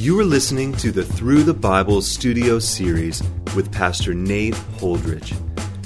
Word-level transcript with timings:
You 0.00 0.18
are 0.18 0.24
listening 0.24 0.72
to 0.76 0.90
the 0.90 1.04
Through 1.04 1.42
the 1.42 1.52
Bible 1.52 2.00
studio 2.00 2.58
series 2.58 3.22
with 3.54 3.70
Pastor 3.70 4.14
Nate 4.14 4.54
Holdridge. 4.78 5.36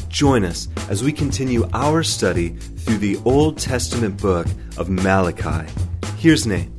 Join 0.09 0.45
us 0.45 0.69
as 0.89 1.03
we 1.03 1.13
continue 1.13 1.69
our 1.73 2.05
study 2.05 2.51
through 2.51 2.99
the 2.99 3.19
Old 3.25 3.59
Testament 3.59 4.23
book 4.23 4.47
of 4.77 4.89
Malachi. 4.89 5.69
Here's 6.17 6.47
Nate. 6.47 6.71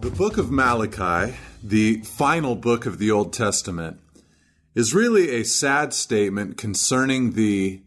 The 0.00 0.10
book 0.10 0.38
of 0.38 0.50
Malachi, 0.50 1.36
the 1.62 1.98
final 1.98 2.56
book 2.56 2.84
of 2.84 2.98
the 2.98 3.12
Old 3.12 3.32
Testament, 3.32 4.00
is 4.74 4.92
really 4.92 5.36
a 5.36 5.44
sad 5.44 5.94
statement 5.94 6.58
concerning 6.58 7.34
the 7.34 7.80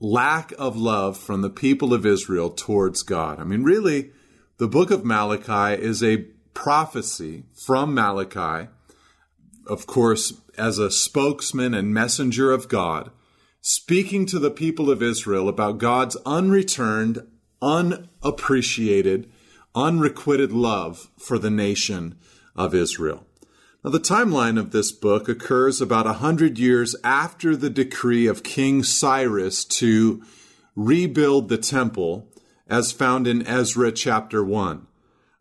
lack 0.00 0.52
of 0.58 0.76
love 0.76 1.16
from 1.16 1.42
the 1.42 1.50
people 1.50 1.94
of 1.94 2.04
Israel 2.04 2.50
towards 2.50 3.04
God. 3.04 3.38
I 3.38 3.44
mean, 3.44 3.62
really, 3.62 4.10
the 4.56 4.66
book 4.66 4.90
of 4.90 5.04
Malachi 5.04 5.80
is 5.80 6.02
a 6.02 6.26
prophecy 6.56 7.44
from 7.54 7.94
Malachi, 7.94 8.68
of 9.66 9.86
course, 9.86 10.32
as 10.56 10.78
a 10.78 10.90
spokesman 10.90 11.74
and 11.74 11.92
messenger 11.92 12.50
of 12.50 12.66
God, 12.66 13.10
speaking 13.60 14.24
to 14.26 14.38
the 14.38 14.50
people 14.50 14.90
of 14.90 15.02
Israel 15.02 15.48
about 15.50 15.78
God's 15.78 16.16
unreturned, 16.24 17.24
unappreciated, 17.60 19.30
unrequited 19.74 20.50
love 20.50 21.10
for 21.18 21.38
the 21.38 21.50
nation 21.50 22.16
of 22.56 22.74
Israel. 22.74 23.26
Now, 23.84 23.90
the 23.90 24.00
timeline 24.00 24.58
of 24.58 24.70
this 24.72 24.90
book 24.90 25.28
occurs 25.28 25.82
about 25.82 26.06
a 26.06 26.14
hundred 26.24 26.58
years 26.58 26.96
after 27.04 27.54
the 27.54 27.70
decree 27.70 28.26
of 28.26 28.42
King 28.42 28.82
Cyrus 28.82 29.62
to 29.66 30.22
rebuild 30.74 31.48
the 31.48 31.58
temple, 31.58 32.28
as 32.66 32.92
found 32.92 33.26
in 33.26 33.46
Ezra 33.46 33.92
chapter 33.92 34.42
1. 34.42 34.86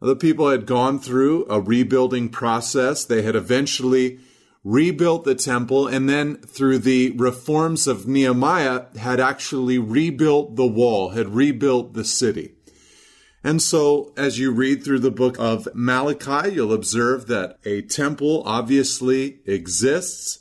The 0.06 0.16
people 0.16 0.50
had 0.50 0.68
gone 0.68 1.00
through 1.00 1.48
a 1.50 1.60
rebuilding 1.60 2.30
process. 2.30 3.04
They 3.04 3.24
had 3.24 3.36
eventually 3.36 4.20
rebuilt 4.64 5.24
the 5.24 5.34
temple, 5.34 5.88
and 5.88 6.08
then 6.08 6.36
through 6.36 6.78
the 6.78 7.10
reforms 7.18 7.88
of 7.88 8.08
Nehemiah, 8.08 8.86
had 9.00 9.20
actually 9.20 9.80
rebuilt 9.80 10.58
the 10.58 10.68
wall, 10.68 11.10
had 11.10 11.34
rebuilt 11.34 11.96
the 11.96 12.06
city. 12.06 12.54
And 13.44 13.60
so, 13.60 14.14
as 14.16 14.38
you 14.38 14.52
read 14.52 14.84
through 14.84 15.00
the 15.00 15.10
book 15.10 15.38
of 15.40 15.68
Malachi, 15.74 16.54
you'll 16.54 16.72
observe 16.72 17.26
that 17.26 17.58
a 17.66 17.82
temple 17.82 18.44
obviously 18.46 19.40
exists. 19.48 20.38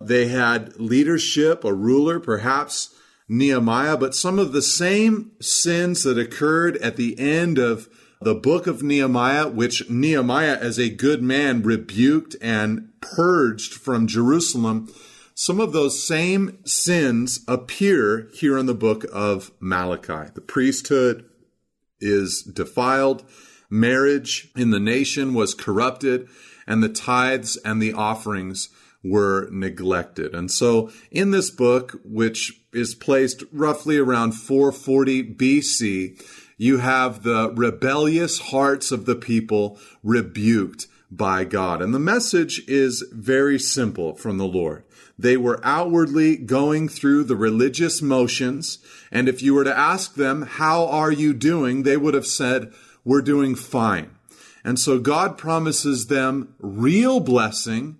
They 0.00 0.28
had 0.28 0.78
leadership, 0.78 1.64
a 1.64 1.74
ruler, 1.74 2.20
perhaps 2.20 2.94
Nehemiah, 3.28 3.96
but 3.96 4.14
some 4.14 4.38
of 4.38 4.52
the 4.52 4.62
same 4.62 5.32
sins 5.40 6.04
that 6.04 6.18
occurred 6.18 6.76
at 6.76 6.94
the 6.94 7.18
end 7.18 7.58
of 7.58 7.88
the 8.20 8.34
book 8.34 8.66
of 8.66 8.82
Nehemiah, 8.82 9.48
which 9.48 9.88
Nehemiah, 9.88 10.58
as 10.60 10.78
a 10.78 10.90
good 10.90 11.22
man, 11.22 11.62
rebuked 11.62 12.36
and 12.40 12.88
purged 13.00 13.74
from 13.74 14.06
Jerusalem, 14.06 14.92
some 15.34 15.60
of 15.60 15.72
those 15.72 16.02
same 16.02 16.58
sins 16.64 17.44
appear 17.46 18.28
here 18.34 18.58
in 18.58 18.66
the 18.66 18.74
book 18.74 19.04
of 19.12 19.52
Malachi. 19.60 20.30
The 20.34 20.40
priesthood 20.40 21.26
is 22.00 22.42
defiled, 22.42 23.24
marriage 23.70 24.50
in 24.56 24.70
the 24.70 24.80
nation 24.80 25.34
was 25.34 25.54
corrupted, 25.54 26.28
and 26.66 26.82
the 26.82 26.88
tithes 26.88 27.56
and 27.58 27.80
the 27.80 27.92
offerings 27.92 28.68
were 29.04 29.48
neglected. 29.52 30.34
And 30.34 30.50
so 30.50 30.90
in 31.10 31.30
this 31.30 31.50
book, 31.50 32.00
which 32.04 32.60
is 32.72 32.94
placed 32.96 33.44
roughly 33.52 33.96
around 33.96 34.32
440 34.32 35.34
BC, 35.34 36.20
you 36.58 36.78
have 36.78 37.22
the 37.22 37.50
rebellious 37.54 38.38
hearts 38.40 38.90
of 38.90 39.06
the 39.06 39.14
people 39.14 39.78
rebuked 40.02 40.88
by 41.10 41.44
God. 41.44 41.80
And 41.80 41.94
the 41.94 41.98
message 41.98 42.62
is 42.68 43.02
very 43.12 43.58
simple 43.58 44.14
from 44.16 44.36
the 44.36 44.46
Lord. 44.46 44.84
They 45.18 45.36
were 45.36 45.60
outwardly 45.64 46.36
going 46.36 46.88
through 46.88 47.24
the 47.24 47.36
religious 47.36 48.02
motions. 48.02 48.78
And 49.10 49.28
if 49.28 49.42
you 49.42 49.54
were 49.54 49.64
to 49.64 49.76
ask 49.76 50.14
them, 50.14 50.42
how 50.42 50.86
are 50.86 51.10
you 51.10 51.32
doing? 51.32 51.82
They 51.82 51.96
would 51.96 52.14
have 52.14 52.26
said, 52.26 52.72
we're 53.04 53.22
doing 53.22 53.54
fine. 53.54 54.10
And 54.64 54.78
so 54.78 54.98
God 54.98 55.38
promises 55.38 56.08
them 56.08 56.54
real 56.58 57.20
blessing 57.20 57.96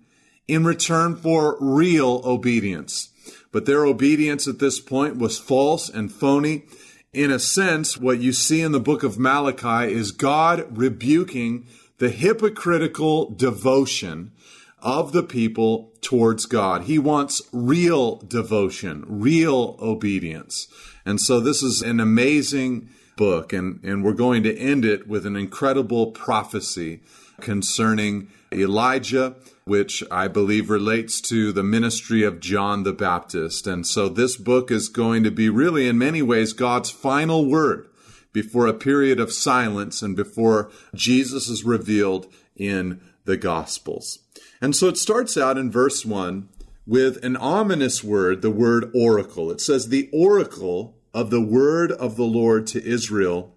in 0.47 0.65
return 0.65 1.17
for 1.17 1.57
real 1.61 2.21
obedience. 2.25 3.11
But 3.53 3.67
their 3.67 3.87
obedience 3.87 4.47
at 4.47 4.59
this 4.59 4.79
point 4.81 5.17
was 5.17 5.39
false 5.39 5.89
and 5.89 6.13
phony 6.13 6.65
in 7.13 7.31
a 7.31 7.39
sense, 7.39 7.97
what 7.97 8.21
you 8.21 8.33
see 8.33 8.61
in 8.61 8.73
the 8.73 8.81
book 8.81 9.03
of 9.03 9.19
Malachi 9.19 9.93
is 9.93 10.13
God 10.13 10.67
rebuking 10.77 11.67
the 11.99 12.11
hypocritical 12.11 13.31
devotion 13.31 14.33
of 14.81 15.13
the 15.13 15.23
people 15.23 15.93
towards 16.01 16.47
God. 16.47 16.83
He 16.83 16.99
wants 16.99 17.43
real 17.53 18.17
devotion, 18.17 19.05
real 19.09 19.77
obedience. 19.81 20.69
And 21.05 21.21
so 21.21 21.41
this 21.41 21.63
is 21.63 21.83
an 21.83 21.99
amazing 21.99 22.91
book, 23.19 23.53
and, 23.53 23.85
and 23.85 24.03
we're 24.03 24.15
going 24.15 24.43
to 24.45 24.59
end 24.59 24.87
it 24.87 25.07
with 25.07 25.27
an 25.27 25.37
incredible 25.37 26.13
prophecy 26.13 27.01
concerning 27.41 28.29
Elijah 28.51 29.37
which 29.69 30.03
I 30.11 30.29
believe 30.29 30.71
relates 30.71 31.21
to 31.23 31.53
the 31.53 31.63
ministry 31.63 32.23
of 32.23 32.41
John 32.41 32.85
the 32.85 32.93
Baptist. 32.95 33.67
And 33.67 33.87
so 33.87 34.09
this 34.09 34.37
book 34.37 34.71
is 34.71 34.89
going 34.89 35.23
to 35.25 35.31
be 35.31 35.51
really, 35.51 35.87
in 35.87 35.99
many 35.99 36.23
ways, 36.23 36.55
God's 36.55 36.91
final 36.91 37.45
word 37.45 37.87
before 38.33 38.67
a 38.67 38.73
period 38.73 39.21
of 39.21 39.33
silence 39.33 40.01
and 40.01 40.17
before 40.17 40.71
Jesus 40.95 41.49
is 41.49 41.65
revealed 41.65 42.33
in 42.57 43.01
the 43.27 43.37
Gospels. 43.37 44.21
And 44.61 44.75
so 44.75 44.89
it 44.89 44.97
starts 44.97 45.37
out 45.37 45.59
in 45.59 45.71
verse 45.71 46.05
1 46.05 46.49
with 46.87 47.23
an 47.23 47.37
ominous 47.37 48.03
word, 48.03 48.41
the 48.41 48.51
word 48.51 48.91
oracle. 48.95 49.51
It 49.51 49.61
says, 49.61 49.89
the 49.89 50.09
oracle 50.15 50.97
of 51.13 51.31
the 51.31 51.41
word 51.41 51.93
of 51.93 52.17
the 52.17 52.25
Lord 52.25 52.67
to 52.69 52.85
Israel 52.85 53.55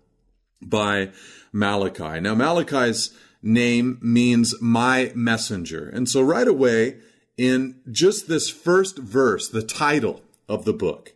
by 0.62 1.12
Malachi. 1.52 2.20
Now, 2.20 2.36
Malachi's 2.36 3.16
name 3.42 3.98
means 4.02 4.54
my 4.62 5.12
messenger. 5.16 5.90
And 5.90 6.08
so 6.08 6.22
right 6.22 6.48
away, 6.48 6.98
in 7.38 7.82
just 7.92 8.28
this 8.28 8.50
first 8.50 8.98
verse, 8.98 9.48
the 9.48 9.64
title 9.64 10.22
of 10.48 10.66
the 10.66 10.74
book, 10.74 11.14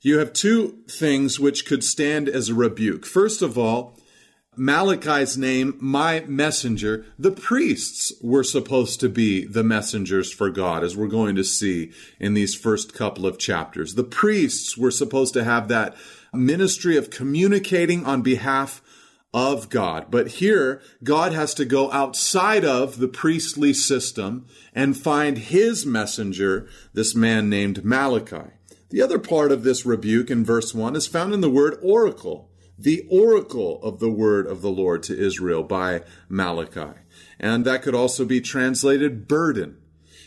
you 0.00 0.18
have 0.18 0.32
two 0.32 0.78
things 0.88 1.40
which 1.40 1.66
could 1.66 1.82
stand 1.82 2.28
as 2.28 2.48
a 2.48 2.54
rebuke. 2.54 3.06
First 3.06 3.42
of 3.42 3.58
all, 3.58 3.98
Malachi's 4.56 5.36
name, 5.36 5.76
my 5.80 6.20
messenger, 6.20 7.06
the 7.18 7.30
priests 7.30 8.12
were 8.22 8.44
supposed 8.44 9.00
to 9.00 9.08
be 9.08 9.44
the 9.44 9.64
messengers 9.64 10.32
for 10.32 10.50
God, 10.50 10.84
as 10.84 10.96
we're 10.96 11.08
going 11.08 11.36
to 11.36 11.44
see 11.44 11.92
in 12.18 12.34
these 12.34 12.54
first 12.54 12.94
couple 12.94 13.26
of 13.26 13.38
chapters. 13.38 13.94
The 13.94 14.04
priests 14.04 14.76
were 14.76 14.90
supposed 14.90 15.34
to 15.34 15.44
have 15.44 15.68
that 15.68 15.96
ministry 16.32 16.96
of 16.96 17.10
communicating 17.10 18.04
on 18.04 18.22
behalf 18.22 18.82
of 19.34 19.68
God. 19.68 20.06
But 20.10 20.28
here, 20.28 20.80
God 21.02 21.32
has 21.32 21.54
to 21.54 21.64
go 21.64 21.90
outside 21.90 22.64
of 22.64 22.98
the 22.98 23.08
priestly 23.08 23.74
system 23.74 24.46
and 24.72 24.96
find 24.96 25.38
his 25.38 25.84
messenger, 25.84 26.68
this 26.92 27.16
man 27.16 27.50
named 27.50 27.84
Malachi. 27.84 28.52
The 28.90 29.02
other 29.02 29.18
part 29.18 29.50
of 29.50 29.64
this 29.64 29.84
rebuke 29.84 30.30
in 30.30 30.44
verse 30.44 30.72
1 30.72 30.94
is 30.94 31.08
found 31.08 31.34
in 31.34 31.40
the 31.40 31.50
word 31.50 31.76
oracle, 31.82 32.48
the 32.78 33.06
oracle 33.10 33.80
of 33.82 34.00
the 34.00 34.10
word 34.10 34.46
of 34.46 34.62
the 34.62 34.70
Lord 34.70 35.02
to 35.04 35.18
Israel 35.18 35.62
by 35.62 36.02
Malachi. 36.28 36.98
And 37.38 37.64
that 37.64 37.82
could 37.82 37.94
also 37.94 38.24
be 38.24 38.40
translated 38.40 39.28
burden. 39.28 39.78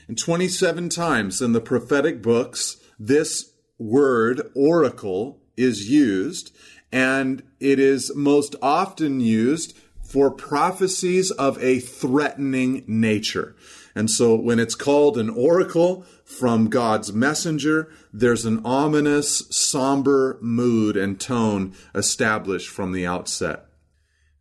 And 0.07 0.17
27 0.17 0.89
times 0.89 1.41
in 1.41 1.51
the 1.51 1.61
prophetic 1.61 2.21
books, 2.21 2.77
this 2.97 3.51
word 3.77 4.41
oracle 4.55 5.41
is 5.55 5.89
used 5.89 6.55
and 6.91 7.43
it 7.59 7.79
is 7.79 8.15
most 8.15 8.55
often 8.61 9.19
used 9.19 9.77
for 10.01 10.31
prophecies 10.31 11.31
of 11.31 11.61
a 11.61 11.79
threatening 11.79 12.85
nature. 12.87 13.55
And 13.93 14.09
so 14.09 14.35
when 14.35 14.59
it's 14.59 14.75
called 14.75 15.17
an 15.17 15.29
oracle 15.29 16.05
from 16.23 16.69
God's 16.69 17.11
messenger, 17.11 17.89
there's 18.19 18.45
an 18.45 18.61
ominous, 18.65 19.43
somber 19.49 20.37
mood 20.41 20.97
and 20.97 21.19
tone 21.19 21.73
established 21.93 22.69
from 22.69 22.91
the 22.91 23.05
outset. 23.05 23.65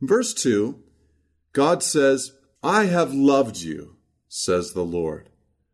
verse 0.00 0.34
2, 0.34 0.82
God 1.52 1.82
says, 1.82 2.32
I 2.62 2.86
have 2.86 3.14
loved 3.14 3.58
you, 3.58 3.96
says 4.28 4.72
the 4.72 4.84
Lord. 4.84 5.30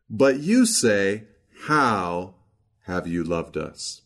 But 0.09 0.41
you 0.41 0.67
say, 0.67 1.25
How 1.67 2.35
have 2.87 3.07
you 3.07 3.25
loved 3.25 3.57
us? 3.57 4.03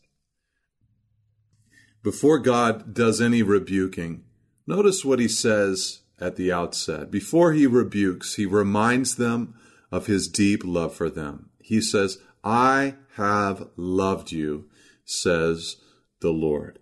before 2.06 2.38
God 2.38 2.94
does 2.94 3.20
any 3.20 3.42
rebuking, 3.42 4.22
notice 4.64 5.04
what 5.04 5.18
he 5.18 5.26
says 5.26 6.02
at 6.20 6.36
the 6.36 6.52
outset. 6.52 7.10
Before 7.10 7.52
he 7.52 7.66
rebukes, 7.66 8.36
he 8.36 8.46
reminds 8.46 9.16
them 9.16 9.56
of 9.90 10.06
his 10.06 10.28
deep 10.28 10.62
love 10.64 10.94
for 10.94 11.10
them. 11.10 11.50
He 11.60 11.80
says, 11.80 12.18
I 12.46 12.94
have 13.16 13.70
loved 13.76 14.30
you, 14.30 14.66
says 15.04 15.78
the 16.20 16.30
Lord. 16.30 16.78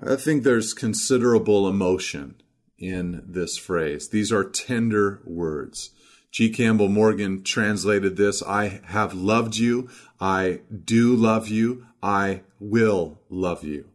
I 0.00 0.14
think 0.14 0.44
there's 0.44 0.72
considerable 0.72 1.68
emotion 1.68 2.36
in 2.78 3.20
this 3.26 3.56
phrase. 3.56 4.10
These 4.10 4.30
are 4.30 4.44
tender 4.44 5.20
words. 5.24 5.90
G. 6.30 6.50
Campbell 6.50 6.88
Morgan 6.88 7.42
translated 7.42 8.16
this 8.16 8.44
I 8.44 8.80
have 8.84 9.12
loved 9.12 9.56
you, 9.56 9.90
I 10.20 10.60
do 10.84 11.16
love 11.16 11.48
you, 11.48 11.84
I 12.00 12.42
will 12.60 13.20
love 13.28 13.64
you. 13.64 13.88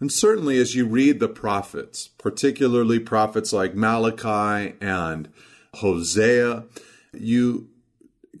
And 0.00 0.12
certainly, 0.12 0.58
as 0.58 0.74
you 0.74 0.86
read 0.88 1.20
the 1.20 1.28
prophets, 1.28 2.08
particularly 2.18 2.98
prophets 2.98 3.52
like 3.52 3.76
Malachi 3.76 4.74
and 4.80 5.28
Hosea, 5.74 6.64
you 7.12 7.68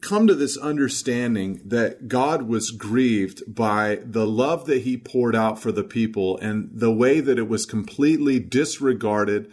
come 0.00 0.26
to 0.26 0.34
this 0.34 0.56
understanding 0.56 1.60
that 1.64 2.08
God 2.08 2.42
was 2.42 2.70
grieved 2.70 3.42
by 3.46 4.00
the 4.04 4.26
love 4.26 4.66
that 4.66 4.82
he 4.82 4.96
poured 4.96 5.36
out 5.36 5.60
for 5.60 5.72
the 5.72 5.84
people 5.84 6.38
and 6.38 6.70
the 6.72 6.92
way 6.92 7.20
that 7.20 7.38
it 7.38 7.48
was 7.48 7.66
completely 7.66 8.38
disregarded 8.38 9.52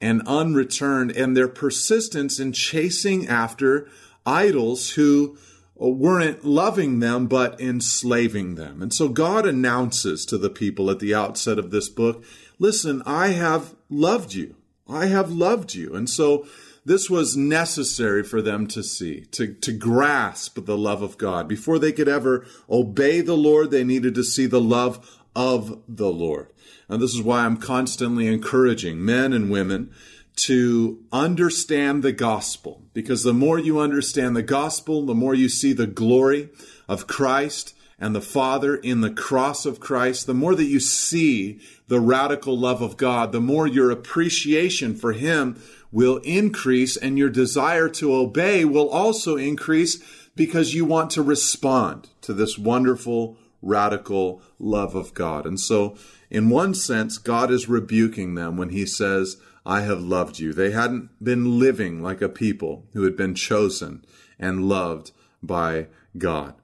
and 0.00 0.22
unreturned, 0.26 1.12
and 1.12 1.36
their 1.36 1.48
persistence 1.48 2.38
in 2.38 2.52
chasing 2.52 3.26
after 3.26 3.88
idols 4.26 4.90
who 4.90 5.38
weren't 5.76 6.44
loving 6.44 7.00
them 7.00 7.26
but 7.26 7.60
enslaving 7.60 8.54
them. 8.54 8.82
And 8.82 8.92
so 8.92 9.08
God 9.08 9.46
announces 9.46 10.26
to 10.26 10.38
the 10.38 10.50
people 10.50 10.90
at 10.90 10.98
the 10.98 11.14
outset 11.14 11.58
of 11.58 11.70
this 11.70 11.88
book 11.88 12.24
listen, 12.58 13.02
I 13.06 13.28
have 13.28 13.74
loved 13.88 14.34
you. 14.34 14.56
I 14.88 15.06
have 15.06 15.30
loved 15.32 15.74
you. 15.74 15.94
And 15.94 16.08
so 16.08 16.46
this 16.84 17.08
was 17.08 17.36
necessary 17.36 18.22
for 18.22 18.42
them 18.42 18.66
to 18.68 18.82
see, 18.82 19.22
to, 19.32 19.54
to 19.54 19.72
grasp 19.72 20.64
the 20.64 20.76
love 20.76 21.02
of 21.02 21.16
God. 21.16 21.48
Before 21.48 21.78
they 21.78 21.92
could 21.92 22.08
ever 22.08 22.46
obey 22.68 23.20
the 23.20 23.36
Lord, 23.36 23.70
they 23.70 23.84
needed 23.84 24.14
to 24.16 24.24
see 24.24 24.46
the 24.46 24.60
love 24.60 25.20
of 25.34 25.82
the 25.88 26.10
Lord. 26.10 26.52
And 26.88 27.00
this 27.00 27.14
is 27.14 27.22
why 27.22 27.44
I'm 27.44 27.56
constantly 27.56 28.26
encouraging 28.26 29.04
men 29.04 29.32
and 29.32 29.50
women 29.50 29.90
to 30.36 31.02
understand 31.12 32.02
the 32.02 32.12
gospel. 32.12 32.82
Because 32.92 33.22
the 33.22 33.32
more 33.32 33.58
you 33.58 33.78
understand 33.78 34.36
the 34.36 34.42
gospel, 34.42 35.06
the 35.06 35.14
more 35.14 35.34
you 35.34 35.48
see 35.48 35.72
the 35.72 35.86
glory 35.86 36.50
of 36.88 37.06
Christ 37.06 37.73
and 37.98 38.14
the 38.14 38.20
Father 38.20 38.76
in 38.76 39.00
the 39.00 39.10
cross 39.10 39.66
of 39.66 39.80
Christ, 39.80 40.26
the 40.26 40.34
more 40.34 40.54
that 40.54 40.64
you 40.64 40.80
see 40.80 41.60
the 41.88 42.00
radical 42.00 42.58
love 42.58 42.82
of 42.82 42.96
God, 42.96 43.32
the 43.32 43.40
more 43.40 43.66
your 43.66 43.90
appreciation 43.90 44.94
for 44.94 45.12
Him 45.12 45.60
will 45.92 46.16
increase 46.18 46.96
and 46.96 47.16
your 47.16 47.30
desire 47.30 47.88
to 47.88 48.14
obey 48.14 48.64
will 48.64 48.88
also 48.88 49.36
increase 49.36 50.02
because 50.34 50.74
you 50.74 50.84
want 50.84 51.10
to 51.12 51.22
respond 51.22 52.08
to 52.20 52.32
this 52.32 52.58
wonderful, 52.58 53.36
radical 53.62 54.42
love 54.58 54.94
of 54.94 55.14
God. 55.14 55.46
And 55.46 55.60
so, 55.60 55.96
in 56.30 56.50
one 56.50 56.74
sense, 56.74 57.18
God 57.18 57.52
is 57.52 57.68
rebuking 57.68 58.34
them 58.34 58.56
when 58.56 58.70
He 58.70 58.86
says, 58.86 59.36
I 59.64 59.82
have 59.82 60.00
loved 60.00 60.40
you. 60.40 60.52
They 60.52 60.72
hadn't 60.72 61.10
been 61.22 61.58
living 61.58 62.02
like 62.02 62.20
a 62.20 62.28
people 62.28 62.84
who 62.92 63.04
had 63.04 63.16
been 63.16 63.34
chosen 63.34 64.04
and 64.38 64.68
loved 64.68 65.12
by 65.42 65.86
God. 66.18 66.54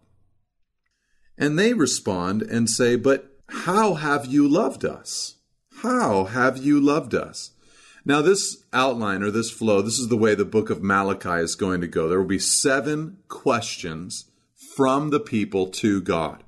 And 1.41 1.59
they 1.59 1.73
respond 1.73 2.43
and 2.43 2.69
say, 2.69 2.95
But 2.95 3.35
how 3.49 3.95
have 3.95 4.27
you 4.27 4.47
loved 4.47 4.85
us? 4.85 5.37
How 5.83 6.25
have 6.25 6.59
you 6.59 6.79
loved 6.79 7.15
us? 7.15 7.53
Now, 8.05 8.21
this 8.21 8.63
outline 8.73 9.23
or 9.23 9.31
this 9.31 9.51
flow, 9.51 9.81
this 9.81 9.99
is 9.99 10.09
the 10.09 10.17
way 10.17 10.35
the 10.35 10.45
book 10.45 10.69
of 10.71 10.83
Malachi 10.83 11.43
is 11.43 11.55
going 11.55 11.81
to 11.81 11.87
go. 11.87 12.09
There 12.09 12.21
will 12.21 12.29
be 12.29 12.39
seven 12.39 13.19
questions 13.29 14.27
from 14.55 15.11
the 15.11 15.21
people 15.21 15.67
to 15.69 16.01
God. 16.03 16.45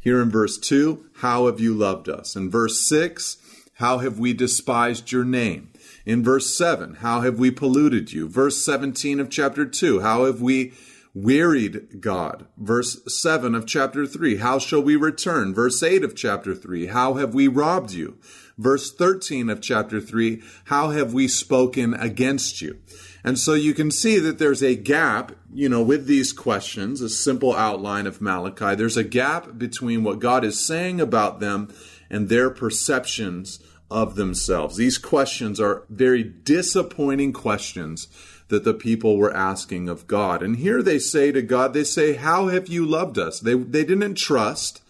Here 0.00 0.20
in 0.22 0.30
verse 0.30 0.58
2, 0.58 1.10
how 1.16 1.46
have 1.46 1.60
you 1.60 1.74
loved 1.74 2.08
us? 2.08 2.34
In 2.34 2.50
verse 2.50 2.80
6, 2.80 3.36
how 3.74 3.98
have 3.98 4.18
we 4.18 4.32
despised 4.32 5.12
your 5.12 5.24
name? 5.24 5.70
In 6.06 6.24
verse 6.24 6.56
7, 6.56 6.96
how 6.96 7.20
have 7.20 7.38
we 7.38 7.50
polluted 7.50 8.12
you? 8.12 8.28
Verse 8.28 8.64
17 8.64 9.20
of 9.20 9.28
chapter 9.28 9.66
2, 9.66 10.00
how 10.00 10.24
have 10.24 10.40
we 10.40 10.72
wearied 11.14 12.00
God? 12.00 12.46
Verse 12.56 13.00
7 13.06 13.54
of 13.54 13.66
chapter 13.66 14.06
3, 14.06 14.36
how 14.36 14.58
shall 14.58 14.82
we 14.82 14.96
return? 14.96 15.54
Verse 15.54 15.82
8 15.82 16.04
of 16.04 16.14
chapter 16.14 16.54
3, 16.54 16.86
how 16.86 17.14
have 17.14 17.34
we 17.34 17.48
robbed 17.48 17.92
you? 17.92 18.18
Verse 18.56 18.92
13 18.92 19.48
of 19.50 19.60
chapter 19.60 20.00
3, 20.00 20.42
how 20.64 20.90
have 20.90 21.12
we 21.12 21.26
spoken 21.26 21.94
against 21.94 22.60
you? 22.60 22.78
And 23.24 23.38
so 23.38 23.54
you 23.54 23.74
can 23.74 23.90
see 23.90 24.18
that 24.18 24.38
there's 24.38 24.62
a 24.62 24.76
gap, 24.76 25.32
you 25.52 25.68
know, 25.68 25.82
with 25.82 26.06
these 26.06 26.32
questions, 26.32 27.00
a 27.00 27.08
simple 27.08 27.54
outline 27.54 28.06
of 28.06 28.20
Malachi. 28.20 28.74
There's 28.74 28.96
a 28.96 29.04
gap 29.04 29.58
between 29.58 30.04
what 30.04 30.20
God 30.20 30.44
is 30.44 30.64
saying 30.64 31.00
about 31.00 31.40
them 31.40 31.72
and 32.08 32.28
their 32.28 32.50
perceptions 32.50 33.60
of 33.90 34.14
themselves. 34.14 34.76
These 34.76 34.98
questions 34.98 35.60
are 35.60 35.84
very 35.90 36.22
disappointing 36.22 37.32
questions 37.32 38.08
that 38.50 38.64
the 38.64 38.74
people 38.74 39.16
were 39.16 39.34
asking 39.34 39.88
of 39.88 40.06
God. 40.06 40.42
And 40.42 40.56
here 40.56 40.82
they 40.82 40.98
say 40.98 41.32
to 41.32 41.42
God, 41.42 41.72
they 41.72 41.84
say, 41.84 42.14
How 42.14 42.48
have 42.48 42.68
you 42.68 42.84
loved 42.84 43.18
us? 43.18 43.40
They, 43.40 43.54
they 43.54 43.84
didn't 43.84 44.16
trust 44.16 44.82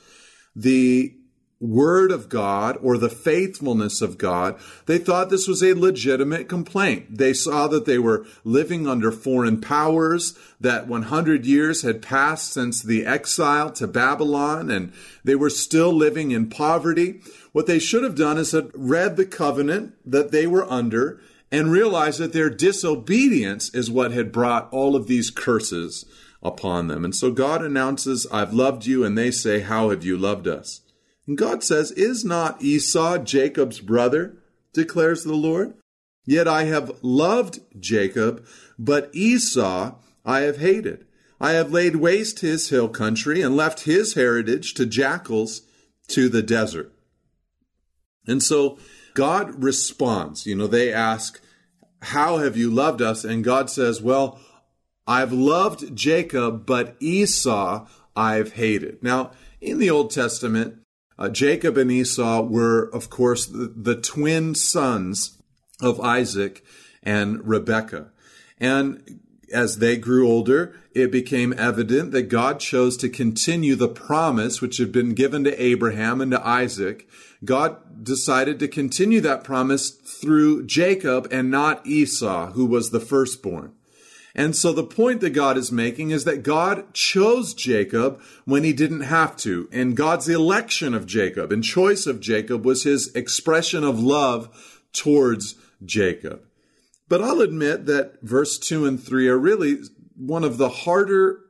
the 0.54 1.14
word 1.60 2.10
of 2.10 2.30
God 2.30 2.78
or 2.82 2.96
the 2.96 3.10
faithfulness 3.10 4.00
of 4.00 4.16
God, 4.16 4.58
they 4.86 4.96
thought 4.96 5.28
this 5.28 5.46
was 5.46 5.62
a 5.62 5.74
legitimate 5.74 6.48
complaint. 6.48 7.18
They 7.18 7.34
saw 7.34 7.68
that 7.68 7.84
they 7.84 7.98
were 7.98 8.26
living 8.44 8.88
under 8.88 9.12
foreign 9.12 9.60
powers, 9.60 10.38
that 10.58 10.86
100 10.88 11.44
years 11.44 11.82
had 11.82 12.00
passed 12.00 12.52
since 12.52 12.82
the 12.82 13.04
exile 13.04 13.70
to 13.72 13.86
Babylon, 13.86 14.70
and 14.70 14.92
they 15.22 15.34
were 15.34 15.50
still 15.50 15.92
living 15.92 16.30
in 16.30 16.48
poverty. 16.48 17.20
What 17.52 17.66
they 17.66 17.78
should 17.78 18.04
have 18.04 18.16
done 18.16 18.38
is 18.38 18.52
had 18.52 18.70
read 18.74 19.16
the 19.16 19.26
covenant 19.26 19.94
that 20.06 20.32
they 20.32 20.46
were 20.46 20.70
under 20.70 21.20
and 21.50 21.72
realized 21.72 22.20
that 22.20 22.32
their 22.32 22.50
disobedience 22.50 23.74
is 23.74 23.90
what 23.90 24.12
had 24.12 24.32
brought 24.32 24.72
all 24.72 24.94
of 24.94 25.06
these 25.06 25.30
curses 25.30 26.04
upon 26.42 26.86
them. 26.86 27.04
And 27.04 27.14
so 27.14 27.30
God 27.30 27.62
announces, 27.62 28.26
I've 28.32 28.54
loved 28.54 28.86
you, 28.86 29.04
and 29.04 29.16
they 29.16 29.30
say, 29.30 29.60
How 29.60 29.90
have 29.90 30.04
you 30.04 30.16
loved 30.16 30.46
us? 30.46 30.80
And 31.26 31.36
God 31.36 31.62
says, 31.62 31.90
Is 31.92 32.24
not 32.24 32.62
Esau 32.62 33.18
Jacob's 33.18 33.80
brother? 33.80 34.36
declares 34.72 35.24
the 35.24 35.34
Lord. 35.34 35.74
Yet 36.24 36.46
I 36.46 36.64
have 36.64 36.92
loved 37.02 37.60
Jacob, 37.78 38.46
but 38.78 39.10
Esau 39.12 39.96
I 40.24 40.40
have 40.40 40.58
hated. 40.58 41.06
I 41.40 41.52
have 41.52 41.72
laid 41.72 41.96
waste 41.96 42.40
his 42.40 42.68
hill 42.68 42.88
country 42.88 43.40
and 43.40 43.56
left 43.56 43.80
his 43.80 44.14
heritage 44.14 44.74
to 44.74 44.86
jackals 44.86 45.62
to 46.08 46.28
the 46.28 46.42
desert. 46.42 46.92
And 48.26 48.42
so 48.42 48.78
God 49.14 49.62
responds. 49.62 50.46
You 50.46 50.54
know, 50.54 50.66
they 50.66 50.92
ask, 50.92 51.40
How 52.02 52.38
have 52.38 52.56
you 52.56 52.70
loved 52.70 53.02
us? 53.02 53.24
And 53.24 53.44
God 53.44 53.70
says, 53.70 54.00
Well, 54.00 54.40
I've 55.06 55.32
loved 55.32 55.96
Jacob, 55.96 56.66
but 56.66 56.96
Esau 57.00 57.86
I've 58.14 58.52
hated. 58.52 59.02
Now, 59.02 59.32
in 59.60 59.78
the 59.78 59.90
Old 59.90 60.10
Testament, 60.10 60.78
uh, 61.18 61.28
Jacob 61.28 61.76
and 61.76 61.90
Esau 61.90 62.42
were, 62.42 62.84
of 62.94 63.10
course, 63.10 63.46
the, 63.46 63.72
the 63.76 63.96
twin 63.96 64.54
sons 64.54 65.38
of 65.82 66.00
Isaac 66.00 66.64
and 67.02 67.46
Rebekah. 67.46 68.10
And 68.58 69.19
as 69.52 69.78
they 69.78 69.96
grew 69.96 70.28
older, 70.28 70.74
it 70.94 71.10
became 71.10 71.54
evident 71.56 72.12
that 72.12 72.24
God 72.24 72.60
chose 72.60 72.96
to 72.98 73.08
continue 73.08 73.74
the 73.74 73.88
promise 73.88 74.60
which 74.60 74.78
had 74.78 74.92
been 74.92 75.14
given 75.14 75.44
to 75.44 75.62
Abraham 75.62 76.20
and 76.20 76.32
to 76.32 76.46
Isaac. 76.46 77.08
God 77.44 78.04
decided 78.04 78.58
to 78.58 78.68
continue 78.68 79.20
that 79.20 79.44
promise 79.44 79.90
through 79.90 80.66
Jacob 80.66 81.28
and 81.30 81.50
not 81.50 81.86
Esau, 81.86 82.52
who 82.52 82.66
was 82.66 82.90
the 82.90 83.00
firstborn. 83.00 83.72
And 84.34 84.54
so 84.54 84.72
the 84.72 84.84
point 84.84 85.20
that 85.20 85.30
God 85.30 85.56
is 85.56 85.72
making 85.72 86.10
is 86.10 86.24
that 86.24 86.42
God 86.42 86.94
chose 86.94 87.52
Jacob 87.52 88.20
when 88.44 88.62
he 88.62 88.72
didn't 88.72 89.00
have 89.00 89.36
to. 89.38 89.68
And 89.72 89.96
God's 89.96 90.28
election 90.28 90.94
of 90.94 91.06
Jacob 91.06 91.50
and 91.50 91.64
choice 91.64 92.06
of 92.06 92.20
Jacob 92.20 92.64
was 92.64 92.84
his 92.84 93.12
expression 93.14 93.82
of 93.82 94.00
love 94.00 94.84
towards 94.92 95.56
Jacob. 95.84 96.42
But 97.10 97.22
I'll 97.22 97.40
admit 97.40 97.86
that 97.86 98.22
verse 98.22 98.56
2 98.56 98.86
and 98.86 99.02
3 99.02 99.28
are 99.28 99.36
really 99.36 99.78
one 100.14 100.44
of 100.44 100.58
the 100.58 100.68
harder 100.68 101.40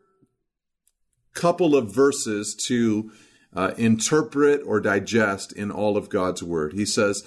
couple 1.35 1.77
of 1.77 1.95
verses 1.95 2.55
to 2.67 3.13
uh, 3.55 3.73
interpret 3.77 4.63
or 4.65 4.81
digest 4.81 5.53
in 5.53 5.71
all 5.71 5.99
of 5.99 6.09
God's 6.09 6.43
word. 6.43 6.73
He 6.73 6.87
says, 6.87 7.25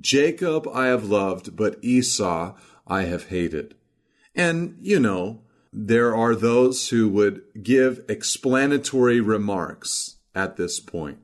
Jacob 0.00 0.68
I 0.68 0.86
have 0.86 1.06
loved, 1.06 1.56
but 1.56 1.82
Esau 1.82 2.54
I 2.86 3.02
have 3.02 3.26
hated. 3.26 3.74
And, 4.32 4.78
you 4.80 5.00
know, 5.00 5.42
there 5.72 6.14
are 6.14 6.36
those 6.36 6.90
who 6.90 7.08
would 7.08 7.42
give 7.60 8.04
explanatory 8.08 9.20
remarks 9.20 10.18
at 10.36 10.56
this 10.56 10.78
point. 10.78 11.18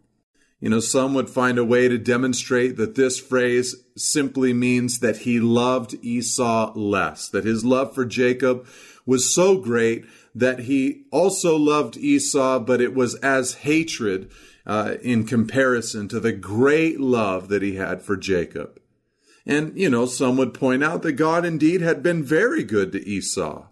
You 0.62 0.68
know, 0.68 0.78
some 0.78 1.12
would 1.14 1.28
find 1.28 1.58
a 1.58 1.64
way 1.64 1.88
to 1.88 1.98
demonstrate 1.98 2.76
that 2.76 2.94
this 2.94 3.18
phrase 3.18 3.74
simply 3.96 4.52
means 4.52 5.00
that 5.00 5.18
he 5.18 5.40
loved 5.40 5.96
Esau 6.02 6.72
less, 6.76 7.28
that 7.30 7.44
his 7.44 7.64
love 7.64 7.96
for 7.96 8.04
Jacob 8.04 8.64
was 9.04 9.34
so 9.34 9.58
great 9.58 10.04
that 10.36 10.60
he 10.60 11.02
also 11.10 11.56
loved 11.56 11.96
Esau, 11.96 12.60
but 12.60 12.80
it 12.80 12.94
was 12.94 13.16
as 13.16 13.54
hatred 13.54 14.30
uh, 14.64 14.94
in 15.02 15.26
comparison 15.26 16.06
to 16.06 16.20
the 16.20 16.30
great 16.30 17.00
love 17.00 17.48
that 17.48 17.62
he 17.62 17.74
had 17.74 18.00
for 18.00 18.16
Jacob. 18.16 18.80
And, 19.44 19.76
you 19.76 19.90
know, 19.90 20.06
some 20.06 20.36
would 20.36 20.54
point 20.54 20.84
out 20.84 21.02
that 21.02 21.14
God 21.14 21.44
indeed 21.44 21.80
had 21.80 22.04
been 22.04 22.22
very 22.22 22.62
good 22.62 22.92
to 22.92 23.04
Esau. 23.04 23.66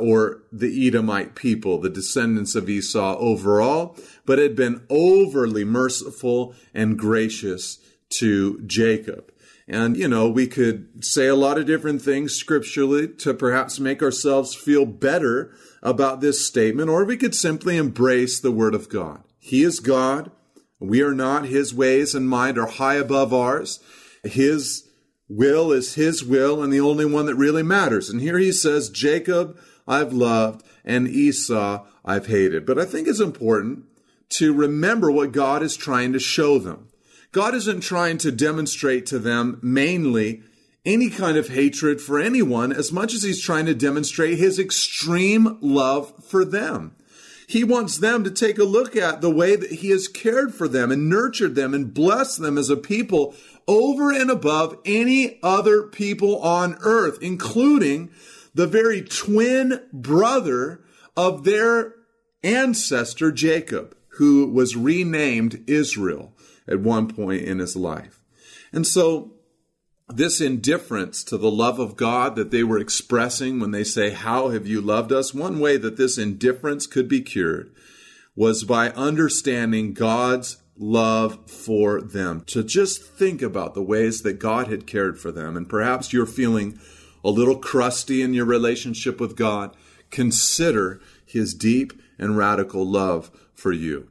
Or 0.00 0.42
the 0.50 0.86
Edomite 0.86 1.34
people, 1.34 1.78
the 1.78 1.90
descendants 1.90 2.54
of 2.54 2.68
Esau 2.68 3.16
overall, 3.18 3.96
but 4.24 4.38
had 4.38 4.56
been 4.56 4.82
overly 4.88 5.64
merciful 5.64 6.54
and 6.74 6.98
gracious 6.98 7.78
to 8.10 8.60
Jacob. 8.62 9.32
And, 9.68 9.96
you 9.96 10.08
know, 10.08 10.28
we 10.28 10.48
could 10.48 11.04
say 11.04 11.28
a 11.28 11.36
lot 11.36 11.56
of 11.56 11.66
different 11.66 12.02
things 12.02 12.34
scripturally 12.34 13.06
to 13.06 13.32
perhaps 13.32 13.78
make 13.78 14.02
ourselves 14.02 14.52
feel 14.54 14.84
better 14.84 15.52
about 15.82 16.20
this 16.20 16.44
statement, 16.44 16.90
or 16.90 17.04
we 17.04 17.16
could 17.16 17.36
simply 17.36 17.76
embrace 17.76 18.40
the 18.40 18.50
Word 18.50 18.74
of 18.74 18.88
God. 18.88 19.22
He 19.38 19.62
is 19.62 19.78
God. 19.78 20.32
We 20.80 21.02
are 21.02 21.14
not. 21.14 21.46
His 21.46 21.72
ways 21.72 22.16
and 22.16 22.28
mind 22.28 22.58
are 22.58 22.66
high 22.66 22.96
above 22.96 23.32
ours. 23.32 23.78
His 24.24 24.88
will 25.28 25.70
is 25.70 25.94
His 25.94 26.24
will 26.24 26.62
and 26.62 26.72
the 26.72 26.80
only 26.80 27.04
one 27.04 27.26
that 27.26 27.36
really 27.36 27.62
matters. 27.62 28.10
And 28.10 28.20
here 28.20 28.38
he 28.38 28.50
says, 28.50 28.90
Jacob 28.90 29.56
I've 29.90 30.12
loved 30.12 30.64
and 30.84 31.08
Esau 31.08 31.84
I've 32.04 32.26
hated. 32.26 32.64
But 32.64 32.78
I 32.78 32.84
think 32.84 33.08
it's 33.08 33.20
important 33.20 33.84
to 34.30 34.54
remember 34.54 35.10
what 35.10 35.32
God 35.32 35.62
is 35.62 35.76
trying 35.76 36.12
to 36.12 36.20
show 36.20 36.58
them. 36.58 36.88
God 37.32 37.54
isn't 37.54 37.80
trying 37.80 38.18
to 38.18 38.30
demonstrate 38.30 39.06
to 39.06 39.18
them 39.18 39.58
mainly 39.62 40.42
any 40.84 41.10
kind 41.10 41.36
of 41.36 41.48
hatred 41.48 42.00
for 42.00 42.18
anyone 42.18 42.72
as 42.72 42.90
much 42.90 43.12
as 43.12 43.22
he's 43.22 43.42
trying 43.42 43.66
to 43.66 43.74
demonstrate 43.74 44.38
his 44.38 44.58
extreme 44.58 45.58
love 45.60 46.12
for 46.24 46.44
them. 46.44 46.94
He 47.46 47.64
wants 47.64 47.98
them 47.98 48.22
to 48.22 48.30
take 48.30 48.58
a 48.58 48.64
look 48.64 48.94
at 48.94 49.20
the 49.20 49.30
way 49.30 49.56
that 49.56 49.72
he 49.72 49.90
has 49.90 50.06
cared 50.06 50.54
for 50.54 50.68
them 50.68 50.92
and 50.92 51.08
nurtured 51.08 51.56
them 51.56 51.74
and 51.74 51.92
blessed 51.92 52.40
them 52.40 52.56
as 52.56 52.70
a 52.70 52.76
people 52.76 53.34
over 53.66 54.12
and 54.12 54.30
above 54.30 54.78
any 54.84 55.40
other 55.42 55.82
people 55.82 56.38
on 56.38 56.78
earth, 56.82 57.18
including 57.20 58.10
the 58.54 58.66
very 58.66 59.02
twin 59.02 59.80
brother 59.92 60.82
of 61.16 61.44
their 61.44 61.94
ancestor 62.42 63.30
Jacob, 63.32 63.96
who 64.14 64.46
was 64.46 64.76
renamed 64.76 65.64
Israel 65.66 66.32
at 66.66 66.80
one 66.80 67.08
point 67.08 67.42
in 67.42 67.58
his 67.58 67.76
life. 67.76 68.22
And 68.72 68.86
so, 68.86 69.32
this 70.08 70.40
indifference 70.40 71.22
to 71.24 71.38
the 71.38 71.50
love 71.50 71.78
of 71.78 71.96
God 71.96 72.34
that 72.34 72.50
they 72.50 72.64
were 72.64 72.78
expressing 72.78 73.60
when 73.60 73.70
they 73.70 73.84
say, 73.84 74.10
How 74.10 74.48
have 74.48 74.66
you 74.66 74.80
loved 74.80 75.12
us? 75.12 75.32
One 75.32 75.60
way 75.60 75.76
that 75.76 75.96
this 75.96 76.18
indifference 76.18 76.86
could 76.86 77.08
be 77.08 77.20
cured 77.20 77.72
was 78.34 78.64
by 78.64 78.90
understanding 78.90 79.92
God's 79.92 80.62
love 80.76 81.48
for 81.48 82.00
them. 82.00 82.42
To 82.46 82.64
just 82.64 83.02
think 83.02 83.42
about 83.42 83.74
the 83.74 83.82
ways 83.82 84.22
that 84.22 84.38
God 84.38 84.68
had 84.68 84.86
cared 84.86 85.18
for 85.18 85.30
them. 85.30 85.56
And 85.56 85.68
perhaps 85.68 86.12
you're 86.12 86.26
feeling 86.26 86.80
a 87.24 87.30
little 87.30 87.56
crusty 87.56 88.22
in 88.22 88.34
your 88.34 88.46
relationship 88.46 89.20
with 89.20 89.36
God. 89.36 89.76
Consider 90.10 91.00
his 91.24 91.54
deep 91.54 91.92
and 92.18 92.36
radical 92.36 92.84
love 92.84 93.30
for 93.54 93.72
you. 93.72 94.08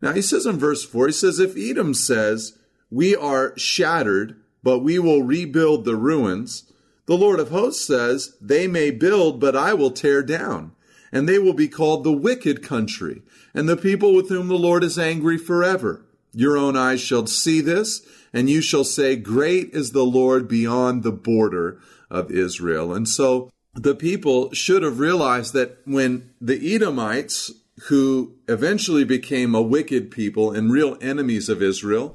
Now 0.00 0.12
he 0.12 0.22
says 0.22 0.46
in 0.46 0.58
verse 0.58 0.84
4, 0.84 1.06
he 1.06 1.12
says, 1.12 1.38
If 1.38 1.56
Edom 1.56 1.94
says, 1.94 2.58
We 2.90 3.14
are 3.14 3.56
shattered, 3.56 4.36
but 4.62 4.80
we 4.80 4.98
will 4.98 5.22
rebuild 5.22 5.84
the 5.84 5.96
ruins, 5.96 6.70
the 7.06 7.16
Lord 7.16 7.40
of 7.40 7.50
hosts 7.50 7.84
says, 7.84 8.36
They 8.40 8.66
may 8.68 8.90
build, 8.90 9.40
but 9.40 9.56
I 9.56 9.74
will 9.74 9.90
tear 9.90 10.22
down. 10.22 10.72
And 11.12 11.28
they 11.28 11.40
will 11.40 11.54
be 11.54 11.66
called 11.66 12.04
the 12.04 12.12
wicked 12.12 12.62
country, 12.62 13.22
and 13.52 13.68
the 13.68 13.76
people 13.76 14.14
with 14.14 14.28
whom 14.28 14.46
the 14.46 14.54
Lord 14.54 14.84
is 14.84 14.96
angry 14.96 15.36
forever. 15.36 16.06
Your 16.32 16.56
own 16.56 16.76
eyes 16.76 17.00
shall 17.00 17.26
see 17.26 17.60
this, 17.60 18.06
and 18.32 18.48
you 18.48 18.60
shall 18.60 18.84
say, 18.84 19.16
Great 19.16 19.70
is 19.72 19.90
the 19.90 20.04
Lord 20.04 20.46
beyond 20.46 21.02
the 21.02 21.10
border 21.10 21.80
of 22.10 22.30
Israel. 22.30 22.92
And 22.92 23.08
so 23.08 23.50
the 23.74 23.94
people 23.94 24.52
should 24.52 24.82
have 24.82 24.98
realized 24.98 25.52
that 25.54 25.78
when 25.84 26.30
the 26.40 26.74
Edomites 26.74 27.52
who 27.84 28.34
eventually 28.48 29.04
became 29.04 29.54
a 29.54 29.62
wicked 29.62 30.10
people 30.10 30.50
and 30.50 30.72
real 30.72 30.98
enemies 31.00 31.48
of 31.48 31.62
Israel, 31.62 32.14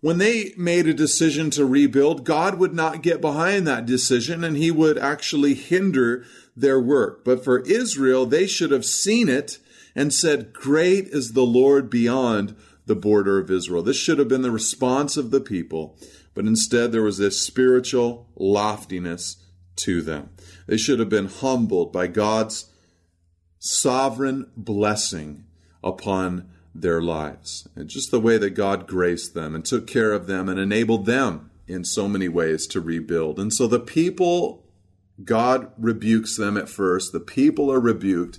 when 0.00 0.18
they 0.18 0.54
made 0.56 0.86
a 0.86 0.94
decision 0.94 1.50
to 1.50 1.64
rebuild, 1.64 2.24
God 2.24 2.58
would 2.58 2.72
not 2.72 3.02
get 3.02 3.20
behind 3.20 3.66
that 3.66 3.86
decision 3.86 4.44
and 4.44 4.56
he 4.56 4.70
would 4.70 4.96
actually 4.96 5.54
hinder 5.54 6.24
their 6.56 6.80
work. 6.80 7.24
But 7.24 7.44
for 7.44 7.60
Israel, 7.60 8.24
they 8.24 8.46
should 8.46 8.70
have 8.70 8.84
seen 8.84 9.28
it 9.28 9.58
and 9.94 10.12
said, 10.12 10.52
Great 10.52 11.08
is 11.08 11.32
the 11.32 11.44
Lord 11.44 11.90
beyond 11.90 12.56
the 12.86 12.96
border 12.96 13.38
of 13.38 13.50
Israel. 13.50 13.82
This 13.82 13.96
should 13.96 14.18
have 14.18 14.28
been 14.28 14.42
the 14.42 14.50
response 14.50 15.16
of 15.16 15.30
the 15.30 15.40
people, 15.40 15.96
but 16.40 16.46
instead 16.46 16.90
there 16.90 17.02
was 17.02 17.18
this 17.18 17.38
spiritual 17.38 18.26
loftiness 18.34 19.44
to 19.76 20.00
them. 20.00 20.30
They 20.66 20.78
should 20.78 20.98
have 20.98 21.10
been 21.10 21.26
humbled 21.26 21.92
by 21.92 22.06
God's 22.06 22.72
sovereign 23.58 24.50
blessing 24.56 25.44
upon 25.84 26.50
their 26.74 27.02
lives. 27.02 27.68
And 27.76 27.90
just 27.90 28.10
the 28.10 28.20
way 28.20 28.38
that 28.38 28.54
God 28.54 28.86
graced 28.86 29.34
them 29.34 29.54
and 29.54 29.66
took 29.66 29.86
care 29.86 30.14
of 30.14 30.28
them 30.28 30.48
and 30.48 30.58
enabled 30.58 31.04
them 31.04 31.50
in 31.68 31.84
so 31.84 32.08
many 32.08 32.26
ways 32.26 32.66
to 32.68 32.80
rebuild. 32.80 33.38
And 33.38 33.52
so 33.52 33.66
the 33.66 33.78
people, 33.78 34.64
God 35.22 35.70
rebukes 35.76 36.38
them 36.38 36.56
at 36.56 36.70
first. 36.70 37.12
The 37.12 37.20
people 37.20 37.70
are 37.70 37.78
rebuked 37.80 38.38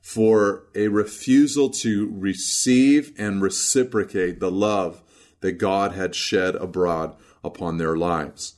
for 0.00 0.64
a 0.74 0.88
refusal 0.88 1.70
to 1.70 2.12
receive 2.12 3.12
and 3.16 3.40
reciprocate 3.40 4.40
the 4.40 4.50
love 4.50 5.04
that 5.40 5.52
God 5.52 5.92
had 5.92 6.16
shed 6.16 6.56
abroad 6.56 7.14
upon 7.42 7.78
their 7.78 7.96
lives. 7.96 8.54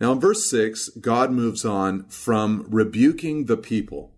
Now, 0.00 0.12
in 0.12 0.20
verse 0.20 0.48
6, 0.50 0.90
God 1.00 1.30
moves 1.30 1.64
on 1.64 2.04
from 2.08 2.66
rebuking 2.68 3.46
the 3.46 3.56
people 3.56 4.12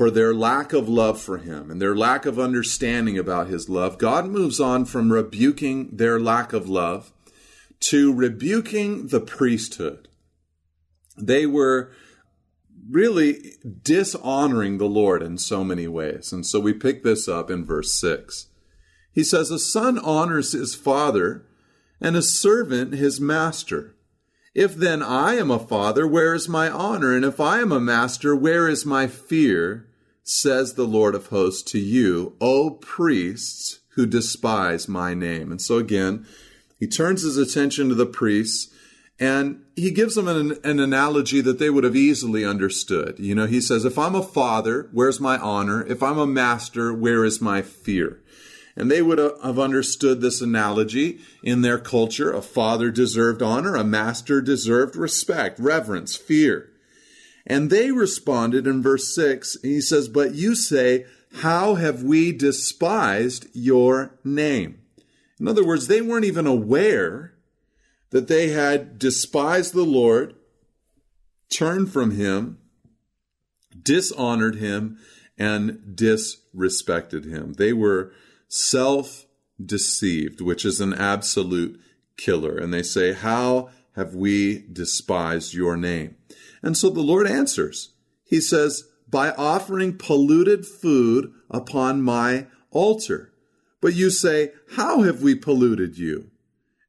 for 0.00 0.10
their 0.10 0.32
lack 0.32 0.72
of 0.72 0.88
love 0.88 1.20
for 1.20 1.36
him 1.36 1.70
and 1.70 1.78
their 1.78 1.94
lack 1.94 2.24
of 2.24 2.38
understanding 2.38 3.18
about 3.18 3.48
his 3.48 3.68
love, 3.68 3.98
God 3.98 4.26
moves 4.30 4.58
on 4.58 4.86
from 4.86 5.12
rebuking 5.12 5.94
their 5.94 6.18
lack 6.18 6.54
of 6.54 6.70
love 6.70 7.12
to 7.80 8.10
rebuking 8.10 9.08
the 9.08 9.20
priesthood. 9.20 10.08
They 11.18 11.44
were 11.44 11.92
really 12.88 13.56
dishonoring 13.82 14.78
the 14.78 14.88
Lord 14.88 15.22
in 15.22 15.36
so 15.36 15.64
many 15.64 15.86
ways. 15.86 16.32
And 16.32 16.46
so 16.46 16.60
we 16.60 16.72
pick 16.72 17.02
this 17.02 17.28
up 17.28 17.50
in 17.50 17.66
verse 17.66 17.92
6. 18.00 18.46
He 19.12 19.22
says, 19.22 19.50
A 19.50 19.58
son 19.58 19.98
honors 19.98 20.52
his 20.52 20.74
father, 20.74 21.44
and 22.00 22.16
a 22.16 22.22
servant 22.22 22.94
his 22.94 23.20
master. 23.20 23.94
If 24.54 24.74
then 24.74 25.02
I 25.02 25.34
am 25.34 25.50
a 25.50 25.58
father, 25.58 26.06
where 26.06 26.34
is 26.34 26.48
my 26.48 26.68
honor? 26.68 27.14
And 27.14 27.24
if 27.24 27.38
I 27.40 27.60
am 27.60 27.70
a 27.70 27.80
master, 27.80 28.34
where 28.34 28.68
is 28.68 28.84
my 28.84 29.06
fear? 29.06 29.86
says 30.22 30.74
the 30.74 30.86
Lord 30.86 31.14
of 31.14 31.26
hosts 31.26 31.62
to 31.72 31.78
you, 31.78 32.36
O 32.40 32.70
priests 32.70 33.80
who 33.94 34.06
despise 34.06 34.88
my 34.88 35.14
name. 35.14 35.50
And 35.50 35.60
so 35.60 35.78
again, 35.78 36.26
he 36.78 36.86
turns 36.86 37.22
his 37.22 37.36
attention 37.36 37.88
to 37.88 37.94
the 37.94 38.06
priests 38.06 38.72
and 39.18 39.62
he 39.76 39.90
gives 39.90 40.14
them 40.14 40.28
an, 40.28 40.58
an, 40.64 40.80
analogy 40.80 41.42
that 41.42 41.58
they 41.58 41.68
would 41.68 41.84
have 41.84 41.96
easily 41.96 42.44
understood. 42.44 43.18
You 43.18 43.34
know, 43.34 43.46
he 43.46 43.60
says, 43.60 43.84
if 43.84 43.98
I'm 43.98 44.14
a 44.14 44.22
father, 44.22 44.88
where's 44.92 45.20
my 45.20 45.36
honor? 45.36 45.84
If 45.84 46.02
I'm 46.02 46.18
a 46.18 46.26
master, 46.26 46.94
where 46.94 47.24
is 47.24 47.40
my 47.40 47.60
fear? 47.60 48.22
And 48.80 48.90
they 48.90 49.02
would 49.02 49.20
uh, 49.20 49.34
have 49.44 49.58
understood 49.58 50.22
this 50.22 50.40
analogy 50.40 51.18
in 51.42 51.60
their 51.60 51.78
culture. 51.78 52.32
A 52.32 52.40
father 52.40 52.90
deserved 52.90 53.42
honor, 53.42 53.76
a 53.76 53.84
master 53.84 54.40
deserved 54.40 54.96
respect, 54.96 55.60
reverence, 55.60 56.16
fear. 56.16 56.70
And 57.46 57.68
they 57.68 57.90
responded 57.90 58.66
in 58.66 58.80
verse 58.80 59.14
6, 59.14 59.58
he 59.60 59.82
says, 59.82 60.08
But 60.08 60.34
you 60.34 60.54
say, 60.54 61.04
How 61.42 61.74
have 61.74 62.02
we 62.02 62.32
despised 62.32 63.48
your 63.52 64.18
name? 64.24 64.80
In 65.38 65.46
other 65.46 65.66
words, 65.66 65.86
they 65.86 66.00
weren't 66.00 66.24
even 66.24 66.46
aware 66.46 67.34
that 68.08 68.28
they 68.28 68.48
had 68.48 68.98
despised 68.98 69.74
the 69.74 69.84
Lord, 69.84 70.34
turned 71.50 71.92
from 71.92 72.12
him, 72.12 72.56
dishonored 73.82 74.54
him, 74.54 74.96
and 75.36 75.82
disrespected 75.94 77.26
him. 77.26 77.52
They 77.58 77.74
were 77.74 78.14
self 78.50 79.26
deceived, 79.64 80.42
which 80.42 80.66
is 80.66 80.80
an 80.80 80.92
absolute 80.92 81.80
killer. 82.18 82.58
And 82.58 82.74
they 82.74 82.82
say, 82.82 83.14
How 83.14 83.70
have 83.96 84.14
we 84.14 84.66
despised 84.70 85.54
your 85.54 85.76
name? 85.76 86.16
And 86.62 86.76
so 86.76 86.90
the 86.90 87.00
Lord 87.00 87.26
answers. 87.26 87.94
He 88.24 88.40
says, 88.40 88.84
By 89.08 89.30
offering 89.30 89.96
polluted 89.96 90.66
food 90.66 91.32
upon 91.50 92.02
my 92.02 92.46
altar. 92.70 93.32
But 93.80 93.94
you 93.94 94.10
say, 94.10 94.52
How 94.72 95.02
have 95.02 95.22
we 95.22 95.34
polluted 95.34 95.96
you? 95.96 96.30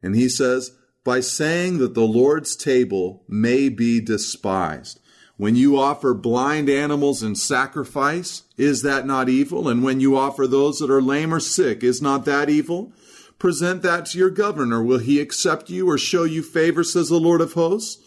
And 0.04 0.16
he 0.16 0.28
says, 0.28 0.72
By 1.04 1.22
saying 1.22 1.78
that 1.78 1.94
the 1.94 2.08
Lord's 2.08 2.56
table 2.56 3.24
may 3.28 3.70
be 3.70 4.02
despised. 4.02 5.00
When 5.42 5.56
you 5.56 5.76
offer 5.76 6.14
blind 6.14 6.70
animals 6.70 7.24
in 7.24 7.34
sacrifice, 7.34 8.44
is 8.58 8.84
that 8.84 9.08
not 9.08 9.28
evil? 9.28 9.68
And 9.68 9.84
when 9.84 10.00
you 10.00 10.16
offer 10.16 10.46
those 10.46 10.78
that 10.78 10.92
are 10.92 11.02
lame 11.02 11.34
or 11.34 11.40
sick, 11.40 11.84
is 11.84 12.00
not 12.00 12.26
that 12.26 12.48
evil? 12.48 12.94
Present 13.40 13.82
that 13.82 14.06
to 14.08 14.20
your 14.20 14.30
governor. 14.30 14.84
Will 14.84 15.00
he 15.00 15.20
accept 15.20 15.72
you 15.72 15.90
or 15.90 15.98
show 15.98 16.26
you 16.26 16.44
favor, 16.44 16.84
says 16.84 17.10
the 17.10 17.20
Lord 17.20 17.42
of 17.42 17.54
hosts? 17.54 17.98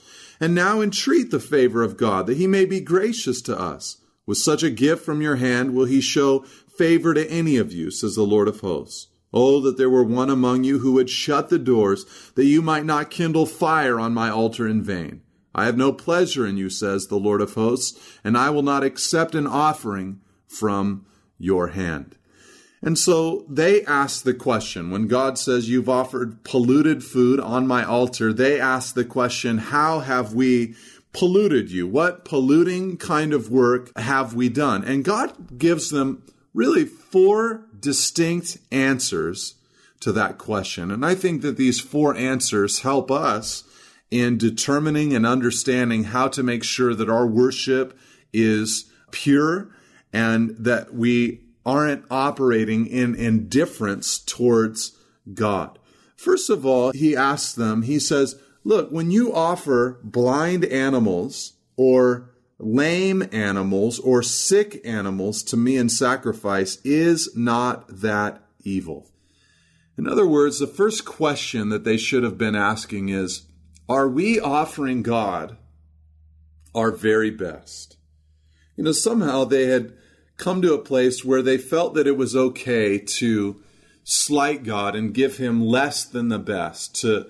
and 0.41 0.55
now 0.55 0.81
entreat 0.81 1.31
the 1.31 1.41
favor 1.41 1.83
of 1.83 1.97
God, 1.97 2.27
that 2.27 2.37
he 2.37 2.47
may 2.47 2.65
be 2.65 2.81
gracious 2.81 3.41
to 3.43 3.59
us. 3.59 3.99
With 4.27 4.39
such 4.39 4.63
a 4.63 4.71
gift 4.71 5.05
from 5.05 5.21
your 5.21 5.37
hand 5.37 5.75
will 5.75 5.85
he 5.85 6.01
show 6.01 6.41
favor 6.79 7.15
to 7.15 7.31
any 7.31 7.57
of 7.57 7.73
you, 7.73 7.91
says 7.91 8.15
the 8.15 8.23
Lord 8.23 8.49
of 8.49 8.61
hosts. 8.61 9.09
Oh, 9.33 9.61
that 9.61 9.77
there 9.77 9.91
were 9.91 10.05
one 10.05 10.31
among 10.31 10.65
you 10.65 10.79
who 10.79 10.93
would 10.93 11.11
shut 11.11 11.49
the 11.49 11.59
doors, 11.59 12.05
that 12.35 12.47
you 12.47 12.63
might 12.63 12.85
not 12.85 13.11
kindle 13.11 13.47
fire 13.47 13.99
on 13.99 14.15
my 14.15 14.31
altar 14.31 14.69
in 14.69 14.83
vain. 14.83 15.23
I 15.55 15.67
have 15.67 15.77
no 15.77 15.93
pleasure 15.93 16.47
in 16.47 16.57
you, 16.57 16.69
says 16.69 17.07
the 17.07 17.17
Lord 17.17 17.41
of 17.41 17.55
hosts, 17.55 18.19
and 18.25 18.37
I 18.37 18.51
will 18.51 18.63
not 18.63 18.85
accept 18.85 19.35
an 19.35 19.47
offering 19.47 20.21
from 20.47 21.07
your 21.39 21.69
hand. 21.69 22.17
And 22.83 22.99
so 22.99 23.47
they 23.49 23.83
ask 23.87 24.25
the 24.25 24.35
question 24.35 24.91
when 24.91 25.09
God 25.09 25.39
says, 25.39 25.71
You've 25.71 25.89
offered 25.89 26.45
polluted 26.45 27.03
food 27.03 27.41
on 27.41 27.67
my 27.67 27.83
altar, 27.83 28.33
they 28.33 28.61
ask 28.61 28.95
the 28.95 29.07
question, 29.07 29.59
How 29.59 30.01
have 30.01 30.35
we 30.35 30.75
polluted 31.15 31.71
you? 31.71 31.87
What 31.87 32.25
polluting 32.27 32.99
kind 32.99 33.33
of 33.33 33.51
work 33.51 33.97
have 33.99 34.35
we 34.35 34.51
done? 34.51 34.85
And 34.85 35.03
God 35.03 35.59
gives 35.59 35.89
them 35.89 36.25
really 36.53 36.85
four 36.85 37.65
distinct 37.79 38.59
answers 38.71 39.55
to 40.01 40.13
that 40.13 40.37
question. 40.37 40.91
And 40.91 41.07
I 41.07 41.15
think 41.15 41.41
that 41.41 41.57
these 41.57 41.81
four 41.81 42.15
answers 42.15 42.81
help 42.81 43.11
us 43.11 43.65
in 44.15 44.39
determining 44.39 45.13
and 45.13 45.27
understanding 45.27 46.05
how 46.05 46.29
to 46.29 46.41
make 46.41 46.63
sure 46.63 46.95
that 46.95 47.11
our 47.11 47.27
worship 47.27 47.99
is 48.33 48.89
pure 49.11 49.75
and 50.13 50.51
that 50.51 50.95
we 50.95 51.41
aren't 51.67 52.05
operating 52.13 52.87
in 52.87 53.17
indifference 53.17 54.21
towards 54.21 54.97
God. 55.33 55.81
First 56.15 56.49
of 56.49 56.65
all, 56.65 56.93
he 56.93 57.17
asks 57.17 57.55
them, 57.55 57.83
he 57.83 57.99
says, 57.99 58.37
Look, 58.63 58.91
when 58.91 59.11
you 59.11 59.35
offer 59.35 59.99
blind 60.05 60.65
animals 60.65 61.55
or 61.77 62.31
lame 62.61 63.29
animals 63.33 63.99
or 63.99 64.23
sick 64.23 64.81
animals 64.85 65.43
to 65.43 65.57
me 65.57 65.77
in 65.77 65.89
sacrifice, 65.89 66.79
is 66.85 67.37
not 67.37 67.85
that 67.89 68.45
evil? 68.63 69.11
In 69.99 70.07
other 70.07 70.27
words, 70.27 70.61
the 70.61 70.69
first 70.69 71.05
question 71.05 71.71
that 71.71 71.83
they 71.83 71.97
should 71.97 72.23
have 72.23 72.39
been 72.39 72.55
asking 72.55 73.09
is 73.09 73.49
Are 73.89 74.09
we 74.09 74.41
offering 74.41 75.03
God 75.03 75.57
our 76.75 76.91
very 76.91 77.31
best? 77.31 77.97
You 78.77 78.85
know, 78.85 78.93
somehow 78.93 79.45
they 79.45 79.67
had 79.67 79.93
come 80.37 80.63
to 80.63 80.75
a 80.75 80.79
place 80.79 81.25
where 81.25 81.43
they 81.43 81.59
felt 81.59 81.95
that 81.95 82.07
it 82.07 82.17
was 82.17 82.35
okay 82.35 82.99
to 82.99 83.63
slight 84.03 84.65
God 84.65 84.97
and 84.97 85.15
give 85.15 85.37
him 85.37 85.61
less 85.61 86.05
than 86.05 86.29
the 86.29 86.39
best, 86.39 86.99
to 87.03 87.27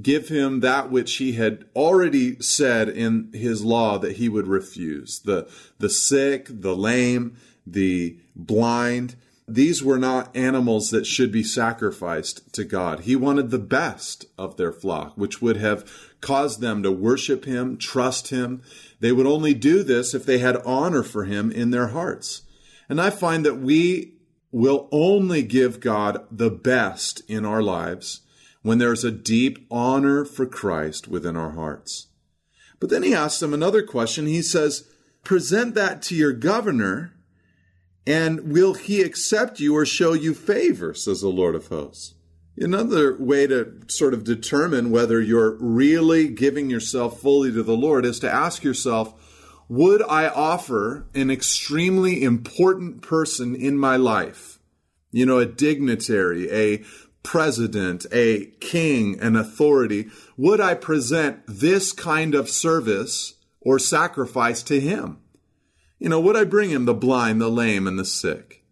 give 0.00 0.28
him 0.28 0.60
that 0.60 0.90
which 0.90 1.16
he 1.16 1.32
had 1.32 1.64
already 1.76 2.40
said 2.40 2.88
in 2.88 3.30
his 3.32 3.64
law 3.64 3.98
that 3.98 4.16
he 4.16 4.28
would 4.28 4.46
refuse. 4.46 5.20
The, 5.20 5.48
the 5.78 5.90
sick, 5.90 6.46
the 6.48 6.76
lame, 6.76 7.36
the 7.66 8.18
blind, 8.34 9.16
these 9.48 9.82
were 9.82 9.98
not 9.98 10.34
animals 10.36 10.90
that 10.90 11.06
should 11.06 11.32
be 11.32 11.42
sacrificed 11.42 12.52
to 12.52 12.64
God. 12.64 13.00
He 13.00 13.16
wanted 13.16 13.50
the 13.50 13.58
best 13.58 14.26
of 14.36 14.56
their 14.56 14.72
flock, 14.72 15.16
which 15.16 15.40
would 15.40 15.56
have 15.56 15.90
caused 16.20 16.60
them 16.60 16.82
to 16.82 16.92
worship 16.92 17.44
him, 17.44 17.78
trust 17.78 18.28
him. 18.28 18.62
They 19.00 19.12
would 19.12 19.26
only 19.26 19.54
do 19.54 19.82
this 19.82 20.14
if 20.14 20.26
they 20.26 20.38
had 20.38 20.56
honor 20.64 21.02
for 21.02 21.24
him 21.24 21.50
in 21.50 21.70
their 21.70 21.88
hearts. 21.88 22.42
And 22.88 23.00
I 23.00 23.10
find 23.10 23.44
that 23.46 23.58
we 23.58 24.14
will 24.50 24.88
only 24.92 25.42
give 25.42 25.80
God 25.80 26.26
the 26.30 26.50
best 26.50 27.22
in 27.28 27.44
our 27.44 27.62
lives 27.62 28.20
when 28.62 28.78
there's 28.78 29.04
a 29.04 29.10
deep 29.10 29.66
honor 29.70 30.24
for 30.24 30.46
Christ 30.46 31.08
within 31.08 31.36
our 31.36 31.50
hearts. 31.50 32.08
But 32.80 32.90
then 32.90 33.02
he 33.02 33.14
asks 33.14 33.40
them 33.40 33.54
another 33.54 33.82
question. 33.82 34.26
He 34.26 34.42
says, 34.42 34.88
Present 35.24 35.74
that 35.74 36.02
to 36.02 36.14
your 36.14 36.32
governor, 36.32 37.12
and 38.08 38.50
will 38.50 38.72
he 38.72 39.02
accept 39.02 39.60
you 39.60 39.76
or 39.76 39.84
show 39.84 40.14
you 40.14 40.32
favor, 40.32 40.94
says 40.94 41.20
the 41.20 41.28
Lord 41.28 41.54
of 41.54 41.66
hosts. 41.66 42.14
Another 42.56 43.14
way 43.18 43.46
to 43.46 43.82
sort 43.86 44.14
of 44.14 44.24
determine 44.24 44.90
whether 44.90 45.20
you're 45.20 45.58
really 45.60 46.28
giving 46.28 46.70
yourself 46.70 47.20
fully 47.20 47.52
to 47.52 47.62
the 47.62 47.76
Lord 47.76 48.06
is 48.06 48.18
to 48.20 48.32
ask 48.32 48.64
yourself, 48.64 49.12
would 49.68 50.02
I 50.08 50.26
offer 50.26 51.06
an 51.14 51.30
extremely 51.30 52.22
important 52.22 53.02
person 53.02 53.54
in 53.54 53.76
my 53.76 53.96
life? 53.96 54.58
You 55.12 55.26
know, 55.26 55.38
a 55.38 55.44
dignitary, 55.44 56.50
a 56.50 56.82
president, 57.22 58.06
a 58.10 58.46
king, 58.60 59.20
an 59.20 59.36
authority. 59.36 60.08
Would 60.38 60.62
I 60.62 60.72
present 60.72 61.42
this 61.46 61.92
kind 61.92 62.34
of 62.34 62.48
service 62.48 63.34
or 63.60 63.78
sacrifice 63.78 64.62
to 64.62 64.80
him? 64.80 65.18
You 65.98 66.08
know, 66.08 66.20
would 66.20 66.36
I 66.36 66.44
bring 66.44 66.70
him 66.70 66.84
the 66.84 66.94
blind, 66.94 67.40
the 67.40 67.48
lame, 67.48 67.86
and 67.86 67.98
the 67.98 68.04
sick? 68.04 68.64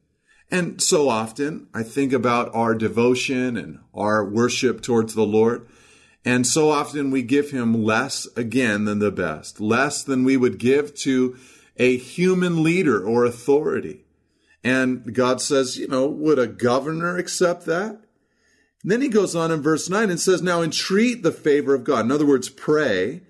And 0.51 0.81
so 0.81 1.09
often 1.09 1.69
I 1.75 1.83
think 1.83 2.13
about 2.13 2.55
our 2.55 2.75
devotion 2.75 3.57
and 3.57 3.81
our 3.93 4.25
worship 4.25 4.81
towards 4.81 5.15
the 5.15 5.27
Lord. 5.27 5.67
And 6.25 6.47
so 6.47 6.71
often 6.71 7.11
we 7.11 7.23
give 7.23 7.51
him 7.51 7.85
less 7.85 8.27
again 8.37 8.85
than 8.85 8.99
the 9.01 9.11
best, 9.11 9.61
less 9.61 10.03
than 10.03 10.25
we 10.25 10.37
would 10.37 10.59
give 10.59 10.95
to 10.97 11.37
a 11.77 11.97
human 11.97 12.63
leader 12.63 13.05
or 13.05 13.25
authority. 13.25 14.05
And 14.63 15.15
God 15.15 15.41
says, 15.41 15.79
you 15.79 15.89
know, 15.89 16.07
would 16.07 16.39
a 16.39 16.47
governor 16.47 17.17
accept 17.17 17.67
that? 17.67 18.01
And 18.83 18.93
then 18.93 19.01
he 19.01 19.09
goes 19.09 19.35
on 19.35 19.51
in 19.51 19.63
verse 19.63 19.89
9 19.89 20.11
and 20.11 20.21
says, 20.21 20.43
Now 20.43 20.63
entreat 20.63 21.23
the 21.23 21.33
favor 21.33 21.75
of 21.75 21.85
God. 21.85 22.05
In 22.05 22.13
other 22.13 22.27
words, 22.27 22.49
pray 22.49 23.23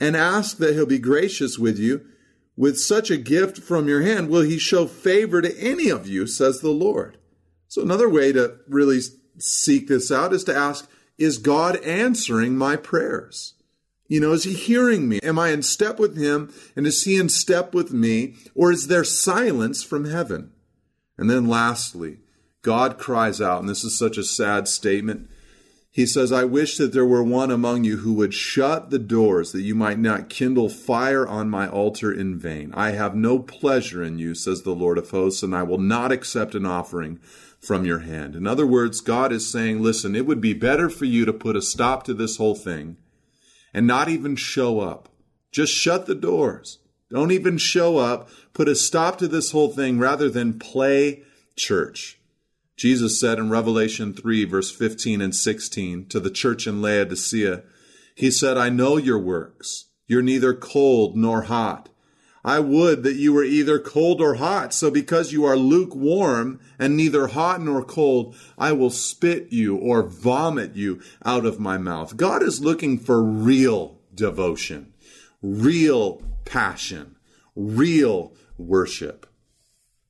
and 0.00 0.16
ask 0.16 0.58
that 0.58 0.74
he'll 0.74 0.86
be 0.86 0.98
gracious 0.98 1.58
with 1.58 1.78
you. 1.78 2.06
With 2.56 2.78
such 2.78 3.10
a 3.10 3.16
gift 3.16 3.58
from 3.58 3.88
your 3.88 4.02
hand, 4.02 4.28
will 4.28 4.42
he 4.42 4.58
show 4.58 4.86
favor 4.86 5.40
to 5.40 5.58
any 5.58 5.88
of 5.88 6.06
you, 6.06 6.26
says 6.26 6.60
the 6.60 6.70
Lord. 6.70 7.18
So 7.68 7.80
another 7.80 8.08
way 8.08 8.32
to 8.32 8.58
really 8.68 9.00
seek 9.38 9.88
this 9.88 10.12
out 10.12 10.32
is 10.32 10.44
to 10.44 10.54
ask, 10.54 10.88
is 11.16 11.38
God 11.38 11.76
answering 11.76 12.56
my 12.56 12.76
prayers? 12.76 13.54
You 14.08 14.20
know, 14.20 14.32
is 14.32 14.44
he 14.44 14.52
hearing 14.52 15.08
me? 15.08 15.20
Am 15.22 15.38
I 15.38 15.48
in 15.50 15.62
step 15.62 15.98
with 15.98 16.18
him? 16.18 16.52
And 16.76 16.86
is 16.86 17.04
he 17.04 17.18
in 17.18 17.30
step 17.30 17.72
with 17.72 17.92
me? 17.92 18.34
Or 18.54 18.70
is 18.70 18.88
there 18.88 19.04
silence 19.04 19.82
from 19.82 20.04
heaven? 20.04 20.52
And 21.16 21.30
then 21.30 21.46
lastly, 21.46 22.18
God 22.60 22.98
cries 22.98 23.40
out, 23.40 23.60
and 23.60 23.68
this 23.68 23.84
is 23.84 23.98
such 23.98 24.18
a 24.18 24.24
sad 24.24 24.68
statement. 24.68 25.30
He 25.94 26.06
says, 26.06 26.32
I 26.32 26.44
wish 26.44 26.78
that 26.78 26.94
there 26.94 27.04
were 27.04 27.22
one 27.22 27.50
among 27.50 27.84
you 27.84 27.98
who 27.98 28.14
would 28.14 28.32
shut 28.32 28.88
the 28.88 28.98
doors 28.98 29.52
that 29.52 29.60
you 29.60 29.74
might 29.74 29.98
not 29.98 30.30
kindle 30.30 30.70
fire 30.70 31.28
on 31.28 31.50
my 31.50 31.68
altar 31.68 32.10
in 32.10 32.38
vain. 32.38 32.72
I 32.74 32.92
have 32.92 33.14
no 33.14 33.38
pleasure 33.38 34.02
in 34.02 34.18
you, 34.18 34.34
says 34.34 34.62
the 34.62 34.74
Lord 34.74 34.96
of 34.96 35.10
hosts, 35.10 35.42
and 35.42 35.54
I 35.54 35.64
will 35.64 35.76
not 35.76 36.10
accept 36.10 36.54
an 36.54 36.64
offering 36.64 37.20
from 37.60 37.84
your 37.84 37.98
hand. 37.98 38.34
In 38.34 38.46
other 38.46 38.66
words, 38.66 39.02
God 39.02 39.32
is 39.32 39.46
saying, 39.46 39.82
listen, 39.82 40.16
it 40.16 40.24
would 40.24 40.40
be 40.40 40.54
better 40.54 40.88
for 40.88 41.04
you 41.04 41.26
to 41.26 41.32
put 41.32 41.56
a 41.56 41.62
stop 41.62 42.04
to 42.04 42.14
this 42.14 42.38
whole 42.38 42.54
thing 42.54 42.96
and 43.74 43.86
not 43.86 44.08
even 44.08 44.34
show 44.34 44.80
up. 44.80 45.10
Just 45.50 45.74
shut 45.74 46.06
the 46.06 46.14
doors. 46.14 46.78
Don't 47.10 47.32
even 47.32 47.58
show 47.58 47.98
up. 47.98 48.30
Put 48.54 48.66
a 48.66 48.74
stop 48.74 49.18
to 49.18 49.28
this 49.28 49.52
whole 49.52 49.68
thing 49.68 49.98
rather 49.98 50.30
than 50.30 50.58
play 50.58 51.22
church. 51.54 52.18
Jesus 52.82 53.20
said 53.20 53.38
in 53.38 53.48
Revelation 53.48 54.12
3, 54.12 54.44
verse 54.44 54.68
15 54.72 55.20
and 55.20 55.32
16 55.32 56.06
to 56.06 56.18
the 56.18 56.32
church 56.32 56.66
in 56.66 56.82
Laodicea, 56.82 57.62
He 58.16 58.28
said, 58.28 58.58
I 58.58 58.70
know 58.70 58.96
your 58.96 59.20
works. 59.20 59.84
You're 60.08 60.20
neither 60.20 60.52
cold 60.52 61.16
nor 61.16 61.42
hot. 61.42 61.90
I 62.44 62.58
would 62.58 63.04
that 63.04 63.14
you 63.14 63.32
were 63.32 63.44
either 63.44 63.78
cold 63.78 64.20
or 64.20 64.34
hot. 64.34 64.74
So 64.74 64.90
because 64.90 65.32
you 65.32 65.44
are 65.44 65.56
lukewarm 65.56 66.58
and 66.76 66.96
neither 66.96 67.28
hot 67.28 67.62
nor 67.62 67.84
cold, 67.84 68.34
I 68.58 68.72
will 68.72 68.90
spit 68.90 69.52
you 69.52 69.76
or 69.76 70.02
vomit 70.02 70.74
you 70.74 71.00
out 71.24 71.46
of 71.46 71.60
my 71.60 71.78
mouth. 71.78 72.16
God 72.16 72.42
is 72.42 72.64
looking 72.64 72.98
for 72.98 73.22
real 73.22 74.00
devotion, 74.12 74.92
real 75.40 76.20
passion, 76.44 77.14
real 77.54 78.34
worship. 78.58 79.28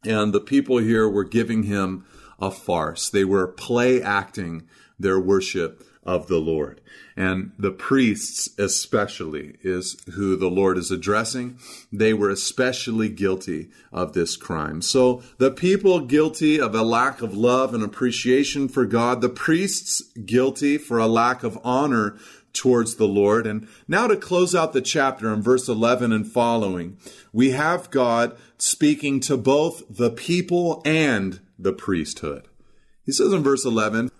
And 0.06 0.32
the 0.32 0.40
people 0.40 0.78
here 0.78 1.06
were 1.06 1.24
giving 1.24 1.64
him 1.64 2.06
a 2.42 2.50
farce. 2.50 3.08
They 3.08 3.24
were 3.24 3.46
play 3.46 4.02
acting 4.02 4.68
their 4.98 5.18
worship 5.18 5.82
of 6.04 6.26
the 6.26 6.38
Lord. 6.38 6.80
And 7.16 7.52
the 7.58 7.70
priests, 7.70 8.48
especially, 8.58 9.56
is 9.62 10.02
who 10.14 10.34
the 10.36 10.50
Lord 10.50 10.76
is 10.76 10.90
addressing. 10.90 11.58
They 11.92 12.12
were 12.12 12.30
especially 12.30 13.08
guilty 13.08 13.70
of 13.92 14.12
this 14.12 14.36
crime. 14.36 14.82
So 14.82 15.22
the 15.38 15.50
people 15.50 16.00
guilty 16.00 16.60
of 16.60 16.74
a 16.74 16.82
lack 16.82 17.22
of 17.22 17.36
love 17.36 17.74
and 17.74 17.84
appreciation 17.84 18.68
for 18.68 18.86
God, 18.86 19.20
the 19.20 19.28
priests 19.28 20.02
guilty 20.24 20.78
for 20.78 20.98
a 20.98 21.06
lack 21.06 21.44
of 21.44 21.58
honor 21.62 22.16
towards 22.52 22.96
the 22.96 23.08
Lord. 23.08 23.46
And 23.46 23.68
now 23.86 24.06
to 24.06 24.16
close 24.16 24.54
out 24.54 24.72
the 24.72 24.82
chapter 24.82 25.32
in 25.32 25.42
verse 25.42 25.68
11 25.68 26.12
and 26.12 26.26
following, 26.26 26.96
we 27.32 27.50
have 27.50 27.90
God 27.90 28.36
speaking 28.58 29.20
to 29.20 29.36
both 29.36 29.82
the 29.88 30.10
people 30.10 30.82
and 30.84 31.40
the 31.62 31.72
priesthood. 31.72 32.48
He 33.04 33.12
says 33.12 33.32
in 33.32 33.42
verse 33.42 33.64
11, 33.64 34.10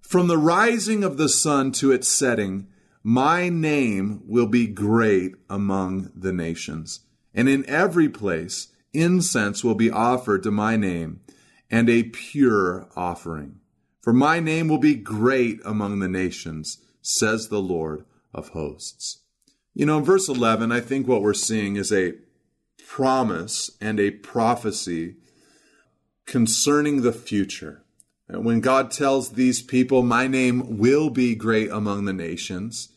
from 0.00 0.26
the 0.26 0.38
rising 0.38 1.04
of 1.04 1.16
the 1.16 1.28
sun 1.28 1.72
to 1.72 1.92
its 1.92 2.08
setting, 2.08 2.66
my 3.02 3.48
name 3.48 4.22
will 4.26 4.46
be 4.46 4.66
great 4.66 5.34
among 5.48 6.10
the 6.14 6.32
nations, 6.32 7.00
and 7.34 7.48
in 7.48 7.68
every 7.68 8.08
place 8.08 8.68
incense 8.92 9.64
will 9.64 9.74
be 9.74 9.90
offered 9.90 10.42
to 10.42 10.50
my 10.50 10.76
name, 10.76 11.20
and 11.70 11.88
a 11.88 12.02
pure 12.04 12.88
offering. 12.94 13.60
For 14.02 14.12
my 14.12 14.40
name 14.40 14.68
will 14.68 14.78
be 14.78 14.94
great 14.94 15.60
among 15.64 16.00
the 16.00 16.08
nations, 16.08 16.78
says 17.00 17.48
the 17.48 17.62
Lord 17.62 18.04
of 18.34 18.50
hosts. 18.50 19.22
You 19.74 19.86
know, 19.86 19.98
in 19.98 20.04
verse 20.04 20.28
11, 20.28 20.70
I 20.70 20.80
think 20.80 21.08
what 21.08 21.22
we're 21.22 21.32
seeing 21.32 21.76
is 21.76 21.92
a 21.92 22.14
promise 22.86 23.70
and 23.80 23.98
a 23.98 24.10
prophecy 24.10 25.16
concerning 26.26 27.02
the 27.02 27.12
future. 27.12 27.82
When 28.28 28.60
God 28.60 28.90
tells 28.90 29.30
these 29.30 29.62
people, 29.62 30.02
My 30.02 30.26
name 30.26 30.78
will 30.78 31.10
be 31.10 31.34
great 31.34 31.70
among 31.70 32.04
the 32.04 32.12
nations, 32.12 32.88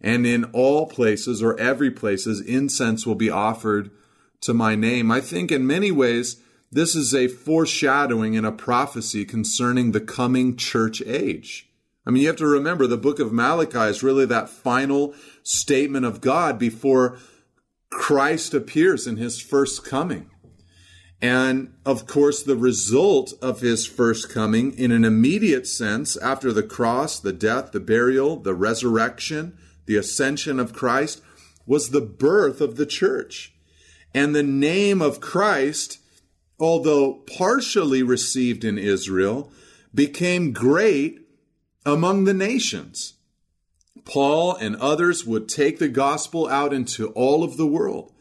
and 0.00 0.26
in 0.26 0.44
all 0.44 0.86
places 0.86 1.42
or 1.42 1.58
every 1.60 1.90
places, 1.90 2.40
incense 2.40 3.06
will 3.06 3.14
be 3.14 3.30
offered 3.30 3.90
to 4.40 4.54
my 4.54 4.74
name. 4.74 5.10
I 5.10 5.20
think 5.20 5.52
in 5.52 5.66
many 5.66 5.92
ways, 5.92 6.42
this 6.72 6.94
is 6.94 7.14
a 7.14 7.28
foreshadowing 7.28 8.36
and 8.36 8.46
a 8.46 8.52
prophecy 8.52 9.24
concerning 9.24 9.92
the 9.92 10.00
coming 10.00 10.56
church 10.56 11.02
age. 11.02 11.68
I 12.06 12.10
mean, 12.10 12.22
you 12.22 12.28
have 12.28 12.36
to 12.36 12.46
remember 12.46 12.86
the 12.86 12.96
book 12.96 13.18
of 13.18 13.32
Malachi 13.32 13.90
is 13.90 14.02
really 14.02 14.26
that 14.26 14.48
final 14.48 15.14
statement 15.42 16.06
of 16.06 16.20
God 16.20 16.58
before 16.58 17.18
Christ 17.90 18.54
appears 18.54 19.06
in 19.06 19.16
his 19.16 19.40
first 19.40 19.84
coming. 19.84 20.30
And 21.22 21.74
of 21.84 22.06
course, 22.06 22.42
the 22.42 22.56
result 22.56 23.34
of 23.42 23.60
his 23.60 23.86
first 23.86 24.30
coming, 24.30 24.72
in 24.78 24.90
an 24.90 25.04
immediate 25.04 25.66
sense, 25.66 26.16
after 26.16 26.52
the 26.52 26.62
cross, 26.62 27.20
the 27.20 27.32
death, 27.32 27.72
the 27.72 27.80
burial, 27.80 28.36
the 28.36 28.54
resurrection, 28.54 29.58
the 29.86 29.96
ascension 29.96 30.58
of 30.58 30.72
Christ, 30.72 31.22
was 31.66 31.90
the 31.90 32.00
birth 32.00 32.60
of 32.60 32.76
the 32.76 32.86
church. 32.86 33.52
And 34.14 34.34
the 34.34 34.42
name 34.42 35.02
of 35.02 35.20
Christ, 35.20 35.98
although 36.58 37.22
partially 37.36 38.02
received 38.02 38.64
in 38.64 38.78
Israel, 38.78 39.52
became 39.94 40.52
great 40.52 41.20
among 41.84 42.24
the 42.24 42.34
nations. 42.34 43.14
Paul 44.04 44.56
and 44.56 44.74
others 44.76 45.26
would 45.26 45.48
take 45.48 45.78
the 45.78 45.88
gospel 45.88 46.48
out 46.48 46.72
into 46.72 47.08
all 47.08 47.44
of 47.44 47.56
the 47.56 47.66
world 47.66 48.12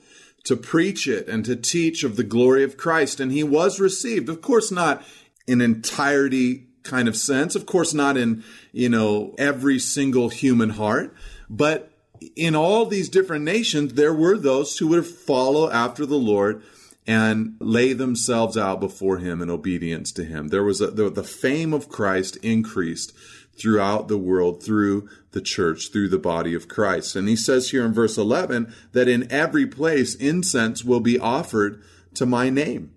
to 0.49 0.57
preach 0.57 1.07
it 1.07 1.27
and 1.27 1.45
to 1.45 1.55
teach 1.55 2.03
of 2.03 2.15
the 2.15 2.23
glory 2.23 2.63
of 2.63 2.75
Christ. 2.75 3.19
And 3.19 3.31
he 3.31 3.43
was 3.43 3.79
received, 3.79 4.29
of 4.29 4.41
course, 4.41 4.71
not 4.71 5.03
in 5.47 5.61
entirety 5.61 6.65
kind 6.81 7.07
of 7.07 7.15
sense, 7.15 7.53
of 7.53 7.67
course, 7.67 7.93
not 7.93 8.17
in, 8.17 8.43
you 8.71 8.89
know, 8.89 9.35
every 9.37 9.77
single 9.77 10.29
human 10.29 10.71
heart, 10.71 11.13
but 11.51 11.91
in 12.35 12.55
all 12.55 12.87
these 12.87 13.09
different 13.09 13.45
nations, 13.45 13.93
there 13.93 14.13
were 14.13 14.39
those 14.39 14.75
who 14.79 14.87
would 14.87 15.05
follow 15.05 15.69
after 15.69 16.03
the 16.03 16.17
Lord 16.17 16.63
and 17.09 17.55
lay 17.59 17.91
themselves 17.91 18.55
out 18.55 18.79
before 18.79 19.17
him 19.17 19.41
in 19.41 19.49
obedience 19.49 20.11
to 20.11 20.23
him. 20.23 20.49
There 20.49 20.63
was 20.63 20.79
a, 20.79 20.91
the, 20.91 21.09
the 21.09 21.23
fame 21.23 21.73
of 21.73 21.89
Christ 21.89 22.35
increased 22.43 23.13
throughout 23.57 24.07
the 24.07 24.17
world 24.17 24.61
through 24.61 25.09
the 25.31 25.41
church, 25.41 25.91
through 25.91 26.09
the 26.09 26.19
body 26.19 26.53
of 26.53 26.67
Christ. 26.67 27.15
And 27.15 27.27
he 27.27 27.35
says 27.35 27.71
here 27.71 27.83
in 27.83 27.95
verse 27.95 28.15
11 28.15 28.71
that 28.91 29.07
in 29.07 29.29
every 29.31 29.65
place 29.65 30.13
incense 30.13 30.85
will 30.85 30.99
be 30.99 31.17
offered 31.17 31.81
to 32.13 32.27
my 32.27 32.51
name. 32.51 32.93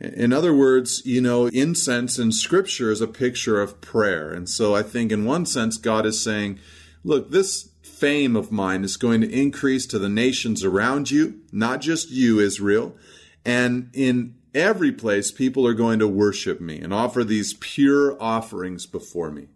In 0.00 0.32
other 0.32 0.54
words, 0.54 1.02
you 1.04 1.20
know, 1.20 1.48
incense 1.48 2.18
in 2.18 2.32
scripture 2.32 2.90
is 2.90 3.02
a 3.02 3.06
picture 3.06 3.60
of 3.60 3.82
prayer. 3.82 4.32
And 4.32 4.48
so 4.48 4.74
I 4.74 4.82
think 4.82 5.12
in 5.12 5.26
one 5.26 5.44
sense, 5.44 5.76
God 5.76 6.06
is 6.06 6.24
saying, 6.24 6.58
look, 7.04 7.30
this 7.30 7.68
fame 7.82 8.34
of 8.34 8.50
mine 8.50 8.82
is 8.82 8.96
going 8.96 9.20
to 9.20 9.30
increase 9.30 9.84
to 9.88 9.98
the 9.98 10.08
nations 10.08 10.64
around 10.64 11.10
you, 11.10 11.40
not 11.52 11.82
just 11.82 12.10
you, 12.10 12.40
Israel. 12.40 12.96
And 13.44 13.90
in 13.92 14.36
every 14.54 14.92
place, 14.92 15.30
people 15.30 15.66
are 15.66 15.74
going 15.74 15.98
to 15.98 16.08
worship 16.08 16.60
me 16.60 16.80
and 16.80 16.92
offer 16.92 17.24
these 17.24 17.54
pure 17.54 18.20
offerings 18.22 18.86
before 18.86 19.30
me. 19.30 19.48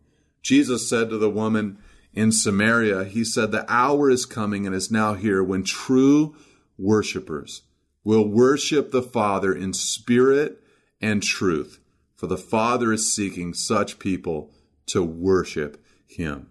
Jesus 0.43 0.89
said 0.89 1.11
to 1.11 1.19
the 1.19 1.31
woman 1.31 1.79
in 2.13 2.33
Samaria, 2.33 3.05
He 3.05 3.25
said, 3.25 3.51
The 3.51 3.71
hour 3.71 4.11
is 4.11 4.25
coming 4.25 4.67
and 4.67 4.75
is 4.75 4.91
now 4.91 5.15
here 5.15 5.43
when 5.43 5.65
true 5.65 6.35
worshipers 6.79 7.63
will 8.05 8.27
worship 8.27 8.91
the 8.91 9.03
Father 9.03 9.53
in 9.55 9.73
spirit 9.73 10.63
and 11.01 11.23
truth, 11.23 11.81
for 12.15 12.27
the 12.27 12.39
Father 12.39 12.93
is 12.93 13.15
seeking 13.15 13.53
such 13.53 13.99
people 13.99 14.51
to 14.87 15.03
worship 15.03 15.85
Him. 16.07 16.49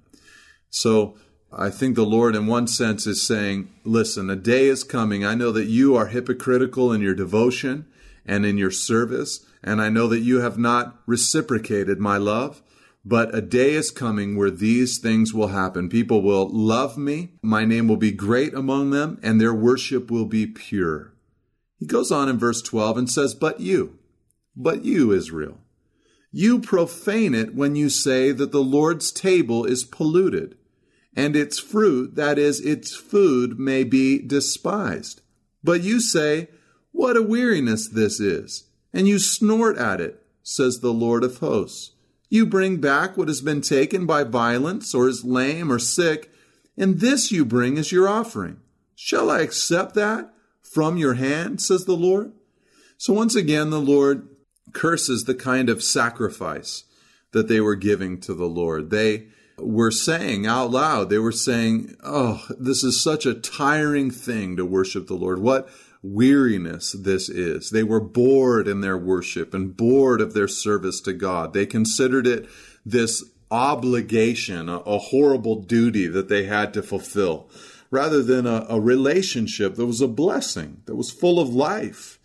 So, 0.69 1.17
I 1.51 1.69
think 1.69 1.95
the 1.95 2.05
Lord, 2.05 2.35
in 2.35 2.47
one 2.47 2.67
sense, 2.67 3.07
is 3.07 3.21
saying, 3.21 3.69
Listen, 3.83 4.29
a 4.29 4.35
day 4.35 4.67
is 4.67 4.83
coming. 4.83 5.25
I 5.25 5.35
know 5.35 5.51
that 5.51 5.65
you 5.65 5.95
are 5.95 6.07
hypocritical 6.07 6.91
in 6.91 7.01
your 7.01 7.15
devotion 7.15 7.85
and 8.25 8.45
in 8.45 8.57
your 8.57 8.71
service, 8.71 9.45
and 9.63 9.81
I 9.81 9.89
know 9.89 10.07
that 10.07 10.19
you 10.19 10.39
have 10.41 10.57
not 10.57 10.99
reciprocated 11.05 11.99
my 11.99 12.17
love. 12.17 12.61
But 13.07 13.35
a 13.35 13.41
day 13.41 13.73
is 13.73 13.91
coming 13.91 14.35
where 14.35 14.49
these 14.49 14.97
things 14.97 15.31
will 15.31 15.49
happen. 15.49 15.89
People 15.89 16.23
will 16.23 16.49
love 16.49 16.97
me, 16.97 17.33
my 17.43 17.63
name 17.63 17.87
will 17.87 17.97
be 17.97 18.11
great 18.11 18.55
among 18.55 18.89
them, 18.89 19.19
and 19.21 19.39
their 19.39 19.53
worship 19.53 20.09
will 20.09 20.25
be 20.25 20.47
pure. 20.47 21.13
He 21.77 21.85
goes 21.85 22.11
on 22.11 22.29
in 22.29 22.39
verse 22.39 22.63
12 22.63 22.97
and 22.97 23.09
says, 23.09 23.35
But 23.35 23.59
you, 23.59 23.99
but 24.55 24.83
you, 24.83 25.11
Israel, 25.11 25.59
you 26.31 26.59
profane 26.59 27.35
it 27.35 27.53
when 27.53 27.75
you 27.75 27.89
say 27.89 28.31
that 28.31 28.51
the 28.51 28.63
Lord's 28.63 29.11
table 29.11 29.65
is 29.65 29.83
polluted, 29.83 30.57
and 31.15 31.35
its 31.35 31.57
fruit, 31.59 32.15
that 32.15 32.37
is, 32.37 32.59
its 32.59 32.95
food, 32.95 33.57
may 33.59 33.83
be 33.83 34.19
despised. 34.19 35.21
But 35.63 35.81
you 35.81 35.99
say, 35.99 36.49
What 36.91 37.17
a 37.17 37.21
weariness 37.21 37.87
this 37.87 38.19
is! 38.19 38.65
And 38.93 39.07
you 39.07 39.19
snort 39.19 39.77
at 39.77 40.01
it, 40.01 40.23
says 40.43 40.79
the 40.79 40.93
Lord 40.93 41.23
of 41.23 41.37
hosts. 41.39 41.91
You 42.29 42.45
bring 42.45 42.77
back 42.77 43.17
what 43.17 43.27
has 43.27 43.41
been 43.41 43.61
taken 43.61 44.05
by 44.05 44.23
violence 44.23 44.93
or 44.93 45.07
is 45.07 45.23
lame 45.23 45.71
or 45.71 45.79
sick, 45.79 46.31
and 46.77 46.99
this 46.99 47.31
you 47.31 47.45
bring 47.45 47.77
as 47.77 47.91
your 47.91 48.07
offering. 48.07 48.59
Shall 48.95 49.29
I 49.29 49.41
accept 49.41 49.95
that 49.95 50.33
from 50.61 50.97
your 50.97 51.13
hand, 51.13 51.61
says 51.61 51.85
the 51.85 51.95
Lord? 51.95 52.31
So 52.97 53.13
once 53.13 53.35
again, 53.35 53.69
the 53.69 53.79
Lord 53.79 54.27
curses 54.73 55.23
the 55.23 55.35
kind 55.35 55.69
of 55.69 55.83
sacrifice 55.83 56.83
that 57.31 57.47
they 57.47 57.61
were 57.61 57.75
giving 57.75 58.19
to 58.21 58.33
the 58.33 58.47
Lord. 58.47 58.89
They 58.89 59.27
were 59.57 59.91
saying 59.91 60.45
out 60.45 60.71
loud, 60.71 61.09
they 61.09 61.19
were 61.19 61.31
saying, 61.31 61.95
Oh, 62.03 62.45
this 62.57 62.83
is 62.83 63.01
such 63.01 63.25
a 63.25 63.33
tiring 63.33 64.11
thing 64.11 64.57
to 64.57 64.65
worship 64.65 65.07
the 65.07 65.15
Lord. 65.15 65.39
What 65.39 65.69
weariness 66.05 66.91
this 66.91 67.29
is. 67.29 67.71
They 67.71 67.83
were 67.83 67.99
bored 67.99 68.67
in 68.67 68.81
their 68.81 68.97
worship 68.97 69.53
and 69.53 69.75
bored 69.75 70.21
of 70.21 70.33
their 70.33 70.47
service 70.47 71.01
to 71.01 71.13
God. 71.13 71.53
They 71.53 71.65
considered 71.65 72.27
it 72.27 72.47
this 72.85 73.23
obligation, 73.49 74.69
a, 74.69 74.77
a 74.79 74.97
horrible 74.97 75.61
duty 75.61 76.07
that 76.07 76.29
they 76.29 76.43
had 76.43 76.73
to 76.75 76.83
fulfill, 76.83 77.49
rather 77.89 78.21
than 78.21 78.45
a, 78.45 78.65
a 78.69 78.79
relationship 78.79 79.75
that 79.75 79.85
was 79.85 80.01
a 80.01 80.07
blessing, 80.07 80.81
that 80.85 80.95
was 80.95 81.11
full 81.11 81.39
of 81.39 81.49
life. 81.49 82.19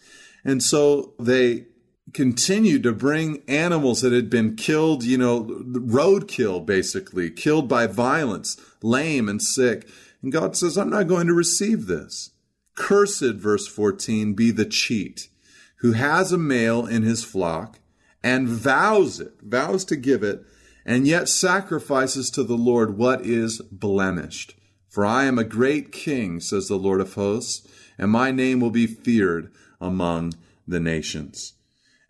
And 0.45 0.63
so 0.63 1.15
they 1.19 1.67
continued 2.13 2.83
to 2.83 2.93
bring 2.93 3.43
animals 3.49 4.03
that 4.03 4.13
had 4.13 4.31
been 4.31 4.57
killed, 4.57 5.05
you 5.05 5.19
know, 5.19 5.45
roadkill 5.45 6.65
basically, 6.65 7.31
killed 7.31 7.69
by 7.69 7.87
violence, 7.87 8.57
lame 8.83 9.29
and 9.29 9.43
sick. 9.43 9.89
And 10.23 10.33
God 10.33 10.57
says, 10.57 10.77
I'm 10.77 10.91
not 10.91 11.09
going 11.09 11.27
to 11.27 11.35
receive 11.35 11.87
this. 11.87 12.31
Cursed, 12.75 13.35
verse 13.35 13.67
14, 13.67 14.35
be 14.35 14.51
the 14.51 14.65
cheat 14.65 15.29
who 15.77 15.93
has 15.93 16.31
a 16.31 16.39
male 16.39 16.87
in 16.87 17.03
his 17.03 17.25
flock 17.25 17.79
and 18.23 18.49
vows 18.49 19.19
it, 19.19 19.35
vows 19.43 19.85
to 19.87 19.97
give 19.97 20.23
it, 20.23 20.45
and 20.85 21.07
yet 21.07 21.29
sacrifices 21.29 22.31
to 22.31 22.43
the 22.43 22.57
Lord 22.57 22.97
what 22.97 23.25
is 23.25 23.61
blemished. 23.63 24.55
For 24.89 25.07
I 25.07 25.25
am 25.25 25.39
a 25.39 25.45
great 25.45 25.93
king, 25.93 26.41
says 26.41 26.69
the 26.69 26.77
Lord 26.77 27.01
of 27.01 27.15
hosts, 27.15 27.67
and 27.97 28.11
my 28.11 28.31
name 28.31 28.61
will 28.61 28.71
be 28.71 28.87
feared 28.87 29.53
among 29.81 30.35
the 30.67 30.81
nations. 30.81 31.55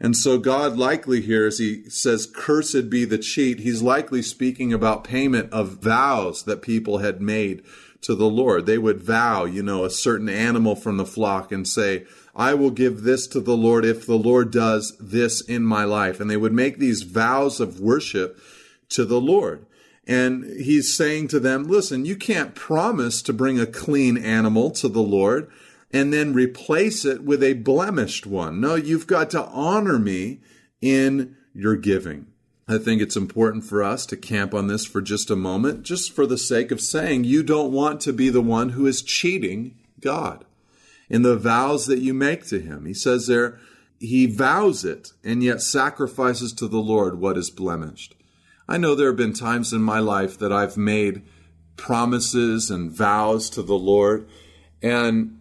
And 0.01 0.17
so 0.17 0.39
God 0.39 0.79
likely 0.79 1.21
here, 1.21 1.47
as 1.47 1.59
he 1.59 1.89
says, 1.91 2.27
cursed 2.27 2.89
be 2.89 3.05
the 3.05 3.19
cheat, 3.19 3.61
he's 3.61 3.83
likely 3.83 4.23
speaking 4.23 4.73
about 4.73 5.05
payment 5.05 5.53
of 5.53 5.83
vows 5.83 6.45
that 6.45 6.63
people 6.63 6.99
had 6.99 7.21
made 7.21 7.63
to 8.01 8.15
the 8.15 8.31
Lord. 8.31 8.65
They 8.65 8.79
would 8.79 9.03
vow, 9.03 9.45
you 9.45 9.63
know, 9.63 9.85
a 9.85 9.91
certain 9.91 10.31
animal 10.31 10.75
from 10.75 10.97
the 10.97 11.05
flock 11.05 11.53
and 11.53 11.69
say, 11.69 12.07
I 12.35 12.55
will 12.55 12.71
give 12.71 13.03
this 13.03 13.27
to 13.29 13.41
the 13.41 13.57
Lord 13.57 13.85
if 13.85 14.07
the 14.07 14.17
Lord 14.17 14.51
does 14.51 14.97
this 14.99 15.43
in 15.43 15.65
my 15.65 15.85
life. 15.85 16.19
And 16.19 16.31
they 16.31 16.39
would 16.39 16.55
make 16.55 16.79
these 16.79 17.03
vows 17.03 17.61
of 17.61 17.79
worship 17.79 18.41
to 18.91 19.05
the 19.05 19.21
Lord. 19.21 19.67
And 20.07 20.45
he's 20.45 20.97
saying 20.97 21.29
to 21.29 21.41
them, 21.41 21.65
listen, 21.65 22.07
you 22.07 22.17
can't 22.17 22.55
promise 22.55 23.21
to 23.23 23.35
bring 23.35 23.61
a 23.61 23.67
clean 23.67 24.17
animal 24.17 24.71
to 24.73 24.89
the 24.89 25.03
Lord 25.03 25.51
and 25.93 26.13
then 26.13 26.33
replace 26.33 27.05
it 27.05 27.23
with 27.23 27.43
a 27.43 27.55
blemished 27.55 28.27
one. 28.27 28.61
No, 28.61 28.75
you've 28.75 29.07
got 29.07 29.31
to 29.31 29.45
honor 29.47 29.99
me 29.99 30.41
in 30.81 31.37
your 31.53 31.77
giving. 31.77 32.27
I 32.69 32.79
think 32.79 33.03
it's 33.03 33.17
important 33.17 33.65
for 33.65 33.83
us 33.83 34.07
to 34.07 34.17
camp 34.17 34.55
on 34.55 34.69
this 34.69 34.85
for 34.85 35.03
just 35.03 35.31
a 35.31 35.37
moment, 35.37 35.83
just 35.83 36.13
for 36.13 36.27
the 36.27 36.39
sake 36.39 36.71
of 36.71 36.81
saying 36.81 37.25
you 37.25 37.43
don't 37.43 37.73
want 37.73 38.01
to 38.03 38.13
be 38.13 38.29
the 38.29 38.41
one 38.41 38.71
who 38.71 38.87
is 38.87 39.03
cheating 39.03 39.77
God. 40.01 40.45
in 41.11 41.23
the 41.23 41.37
vows 41.37 41.87
that 41.87 41.99
you 41.99 42.15
make 42.15 42.47
to 42.47 42.61
him. 42.61 42.87
He 42.87 42.95
says 42.95 43.27
there, 43.27 43.59
he 43.99 44.27
vows 44.27 44.85
it 44.85 45.13
and 45.25 45.43
yet 45.43 45.61
sacrifices 45.61 46.53
to 46.55 46.69
the 46.69 46.79
Lord 46.79 47.19
what 47.19 47.37
is 47.37 47.51
blemished. 47.51 48.15
I 48.69 48.79
know 48.79 48.95
there 48.95 49.09
have 49.09 49.17
been 49.17 49.33
times 49.33 49.73
in 49.73 49.83
my 49.83 49.99
life 49.99 50.39
that 50.39 50.53
I've 50.53 50.77
made 50.77 51.23
promises 51.77 52.71
and 52.71 52.93
vows 52.93 53.51
to 53.51 53.63
the 53.63 53.75
Lord 53.75 54.29
and 54.81 55.37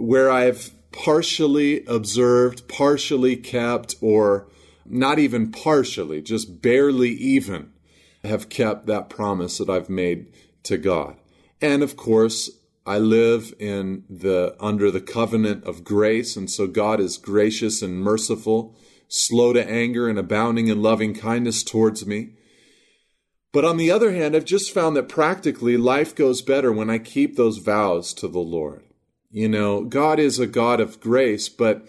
where 0.00 0.30
I've 0.30 0.70
partially 0.92 1.84
observed, 1.84 2.66
partially 2.68 3.36
kept, 3.36 3.94
or 4.00 4.48
not 4.86 5.18
even 5.18 5.52
partially, 5.52 6.22
just 6.22 6.62
barely 6.62 7.10
even 7.10 7.72
have 8.24 8.48
kept 8.48 8.86
that 8.86 9.10
promise 9.10 9.58
that 9.58 9.68
I've 9.68 9.90
made 9.90 10.32
to 10.64 10.78
God. 10.78 11.16
And 11.60 11.82
of 11.82 11.96
course, 11.96 12.50
I 12.86 12.98
live 12.98 13.54
in 13.58 14.04
the 14.08 14.56
under 14.58 14.90
the 14.90 15.02
covenant 15.02 15.64
of 15.64 15.84
grace, 15.84 16.34
and 16.34 16.50
so 16.50 16.66
God 16.66 16.98
is 16.98 17.18
gracious 17.18 17.82
and 17.82 18.00
merciful, 18.00 18.74
slow 19.06 19.52
to 19.52 19.70
anger 19.70 20.08
and 20.08 20.18
abounding 20.18 20.68
in 20.68 20.82
loving 20.82 21.14
kindness 21.14 21.62
towards 21.62 22.06
me. 22.06 22.30
But 23.52 23.64
on 23.64 23.76
the 23.76 23.90
other 23.90 24.12
hand, 24.12 24.34
I've 24.34 24.44
just 24.44 24.72
found 24.72 24.96
that 24.96 25.08
practically 25.08 25.76
life 25.76 26.14
goes 26.14 26.40
better 26.40 26.72
when 26.72 26.88
I 26.88 26.98
keep 26.98 27.36
those 27.36 27.58
vows 27.58 28.14
to 28.14 28.28
the 28.28 28.38
Lord. 28.38 28.84
You 29.30 29.48
know, 29.48 29.84
God 29.84 30.18
is 30.18 30.38
a 30.38 30.46
God 30.46 30.80
of 30.80 31.00
grace, 31.00 31.48
but 31.48 31.86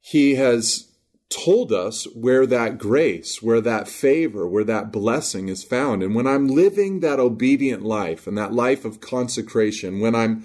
He 0.00 0.34
has 0.34 0.88
told 1.28 1.72
us 1.72 2.04
where 2.14 2.46
that 2.46 2.76
grace, 2.76 3.40
where 3.40 3.60
that 3.60 3.88
favor, 3.88 4.46
where 4.46 4.64
that 4.64 4.92
blessing 4.92 5.48
is 5.48 5.64
found. 5.64 6.02
And 6.02 6.14
when 6.14 6.26
I'm 6.26 6.48
living 6.48 7.00
that 7.00 7.20
obedient 7.20 7.82
life 7.82 8.26
and 8.26 8.36
that 8.36 8.52
life 8.52 8.84
of 8.84 9.00
consecration, 9.00 10.00
when 10.00 10.14
I'm 10.14 10.44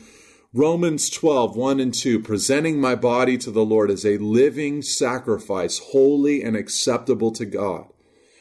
Romans 0.54 1.10
12, 1.10 1.58
1 1.58 1.80
and 1.80 1.94
2, 1.94 2.22
presenting 2.22 2.80
my 2.80 2.96
body 2.96 3.38
to 3.40 3.52
the 3.52 3.66
Lord 3.66 3.92
as 3.92 4.06
a 4.06 4.18
living 4.18 4.82
sacrifice, 4.82 5.80
holy 5.80 6.42
and 6.42 6.56
acceptable 6.56 7.32
to 7.32 7.46
God. 7.46 7.88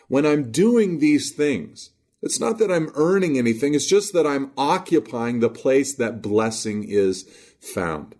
When 0.08 0.24
I'm 0.24 0.52
doing 0.52 0.98
these 0.98 1.32
things, 1.32 1.90
it's 2.22 2.40
not 2.40 2.58
that 2.58 2.70
I'm 2.70 2.92
earning 2.94 3.38
anything, 3.38 3.74
it's 3.74 3.88
just 3.88 4.12
that 4.12 4.26
I'm 4.26 4.52
occupying 4.56 5.40
the 5.40 5.50
place 5.50 5.94
that 5.96 6.22
blessing 6.22 6.84
is 6.88 7.28
found. 7.66 8.14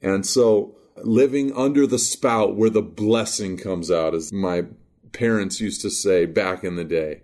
And 0.00 0.24
so 0.26 0.76
living 1.02 1.52
under 1.54 1.86
the 1.86 1.98
spout 1.98 2.56
where 2.56 2.70
the 2.70 2.82
blessing 2.82 3.56
comes 3.56 3.90
out, 3.90 4.14
as 4.14 4.32
my 4.32 4.64
parents 5.12 5.60
used 5.60 5.80
to 5.82 5.90
say 5.90 6.26
back 6.26 6.64
in 6.64 6.76
the 6.76 6.84
day. 6.84 7.22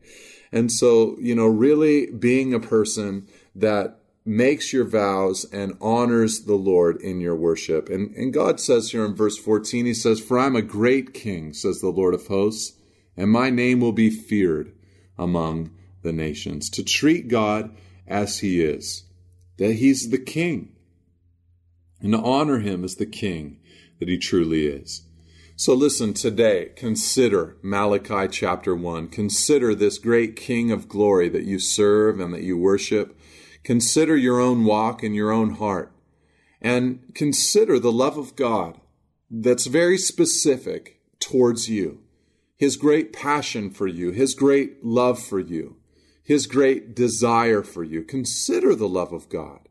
And 0.51 0.71
so, 0.71 1.17
you 1.19 1.35
know, 1.35 1.47
really 1.47 2.11
being 2.11 2.53
a 2.53 2.61
person 2.61 3.27
that 3.55 3.99
makes 4.25 4.73
your 4.73 4.85
vows 4.85 5.45
and 5.47 5.77
honors 5.81 6.45
the 6.45 6.55
Lord 6.55 7.01
in 7.01 7.21
your 7.21 7.35
worship. 7.35 7.89
And, 7.89 8.15
and 8.15 8.33
God 8.33 8.61
says 8.61 8.91
here 8.91 9.05
in 9.05 9.15
verse 9.15 9.39
14, 9.39 9.87
He 9.87 9.95
says, 9.95 10.21
For 10.21 10.39
I'm 10.39 10.57
a 10.57 10.63
great 10.63 11.15
king, 11.15 11.53
says 11.53 11.81
the 11.81 11.89
Lord 11.89 12.15
of 12.15 12.27
hosts, 12.27 12.79
and 13.17 13.31
my 13.31 13.51
name 13.51 13.81
will 13.81 13.93
be 13.93 14.11
feared 14.11 14.73
among 15.19 15.71
the 16.03 16.13
nations. 16.13 16.71
To 16.71 16.85
treat 16.85 17.29
God 17.29 17.75
as 18.07 18.41
He 18.41 18.63
is, 18.63 19.05
that 19.57 19.75
He's 19.75 20.11
the 20.11 20.19
king, 20.19 20.73
and 22.03 22.13
to 22.13 22.21
honor 22.21 22.59
Him 22.59 22.85
as 22.85 22.97
the 22.97 23.07
king 23.07 23.59
that 24.03 24.09
he 24.09 24.19
truly 24.19 24.67
is. 24.67 25.03
So 25.55 25.75
listen 25.75 26.13
today, 26.13 26.71
consider 26.75 27.57
Malachi 27.63 28.27
chapter 28.27 28.75
1. 28.75 29.11
Consider 29.11 29.77
this 29.77 29.99
great 29.99 30.35
King 30.35 30.73
of 30.73 30.89
glory 30.89 31.29
that 31.29 31.45
you 31.45 31.61
serve 31.61 32.19
and 32.19 32.35
that 32.35 32.43
you 32.43 32.59
worship. 32.59 33.17
Consider 33.63 34.17
your 34.17 34.41
own 34.41 34.65
walk 34.65 35.05
and 35.05 35.15
your 35.15 35.31
own 35.31 35.51
heart. 35.51 35.93
And 36.61 37.13
consider 37.15 37.79
the 37.79 37.93
love 37.93 38.19
of 38.19 38.35
God 38.35 38.81
that's 39.31 39.67
very 39.67 39.99
specific 39.99 41.01
towards 41.21 41.71
you. 41.71 42.01
His 42.57 42.77
great 42.77 43.13
passion 43.13 43.71
for 43.71 43.87
you, 43.87 44.11
His 44.11 44.35
great 44.35 44.85
love 44.85 45.23
for 45.23 45.39
you, 45.39 45.77
His 46.25 46.49
great 46.49 46.97
desire 46.97 47.63
for 47.63 47.85
you. 47.85 48.03
Consider 48.03 48.75
the 48.75 48.89
love 48.89 49.13
of 49.13 49.29
God. 49.29 49.69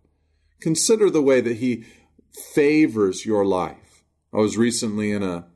Consider 0.62 1.10
the 1.10 1.22
way 1.22 1.41
that 1.41 1.58
He 1.58 1.84
favors 2.32 3.26
your 3.26 3.46
life. 3.46 4.04
I 4.34 4.38
was 4.38 4.58
recently 4.58 5.12
in 5.12 5.24
a 5.24 5.48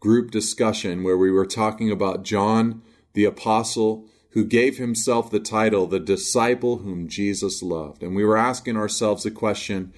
group 0.00 0.30
discussion 0.30 1.02
where 1.02 1.18
we 1.18 1.30
were 1.30 1.46
talking 1.46 1.90
about 1.90 2.24
John 2.24 2.82
the 3.14 3.24
Apostle 3.24 4.06
who 4.30 4.44
gave 4.44 4.78
himself 4.78 5.30
the 5.30 5.40
title, 5.40 5.86
the 5.86 6.00
disciple 6.00 6.78
whom 6.78 7.06
Jesus 7.06 7.62
loved. 7.62 8.02
And 8.02 8.16
we 8.16 8.24
were 8.24 8.38
asking 8.38 8.76
ourselves 8.76 9.24
the 9.24 9.30
question 9.30 9.92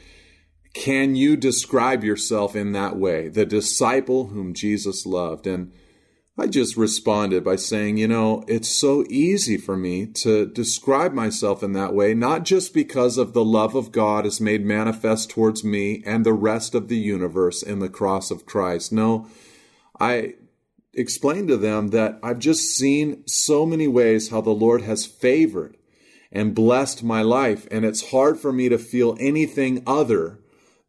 can 0.75 1.15
you 1.15 1.37
describe 1.37 2.03
yourself 2.03 2.57
in 2.57 2.73
that 2.73 2.97
way, 2.97 3.29
the 3.29 3.47
disciple 3.47 4.27
whom 4.27 4.55
Jesus 4.55 5.07
loved? 5.07 5.47
And 5.47 5.73
I 6.37 6.49
just 6.49 6.77
responded 6.77 7.45
by 7.45 7.55
saying, 7.55 7.97
you 7.97 8.09
know, 8.09 8.45
it's 8.49 8.69
so 8.69 9.05
easy 9.09 9.57
for 9.57 9.77
me 9.77 10.07
to 10.07 10.47
describe 10.47 11.13
myself 11.13 11.63
in 11.63 11.75
that 11.75 11.95
way, 11.95 12.13
not 12.13 12.43
just 12.43 12.75
because 12.75 13.19
of 13.19 13.35
the 13.35 13.45
love 13.45 13.77
of 13.77 13.93
God 13.93 14.27
is 14.27 14.41
made 14.41 14.67
manifest 14.67 15.31
towards 15.31 15.63
me 15.63 16.03
and 16.05 16.27
the 16.27 16.33
rest 16.33 16.75
of 16.75 16.89
the 16.89 16.99
universe 16.99 17.63
in 17.63 17.79
the 17.79 17.89
cross 17.89 18.33
of 18.33 18.47
Christ. 18.47 18.93
No, 18.93 19.29
I 20.01 20.35
explained 20.93 21.47
to 21.49 21.57
them 21.57 21.91
that 21.91 22.19
I've 22.21 22.41
just 22.41 22.63
seen 22.63 23.25
so 23.29 23.65
many 23.65 23.87
ways 23.87 24.31
how 24.31 24.41
the 24.41 24.51
Lord 24.51 24.83
has 24.83 25.07
favored 25.07 25.77
and 26.33 26.53
blessed 26.53 27.05
my 27.05 27.23
life, 27.23 27.69
and 27.71 27.85
it's 27.85 28.11
hard 28.11 28.41
for 28.41 28.53
me 28.53 28.69
to 28.69 28.79
feel 28.79 29.17
anything 29.21 29.85
other 29.87 30.41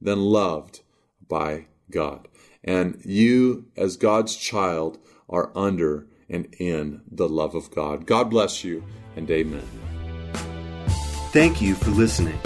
than 0.02 0.20
loved 0.22 0.82
by 1.28 1.68
God. 1.92 2.28
And 2.64 3.00
you, 3.06 3.68
as 3.78 3.96
God's 3.96 4.36
child, 4.36 4.98
are 5.30 5.52
under 5.56 6.08
and 6.30 6.54
in 6.60 7.02
the 7.12 7.30
love 7.30 7.56
of 7.56 7.72
God. 7.72 8.06
God 8.06 8.30
bless 8.30 8.64
you 8.64 8.84
and 9.16 9.30
amen. 9.30 9.66
Thank 11.32 11.62
you 11.62 11.76
for 11.76 11.92
listening. 11.92 12.40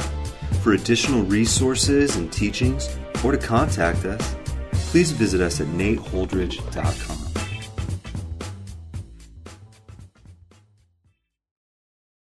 For 0.62 0.74
additional 0.74 1.24
resources 1.24 2.16
and 2.16 2.32
teachings, 2.32 2.90
or 3.24 3.32
to 3.32 3.38
contact 3.38 4.06
us, 4.06 4.36
please 4.72 5.12
visit 5.12 5.42
us 5.42 5.62
at 5.62 5.68
nateholdridge.com. 5.68 7.19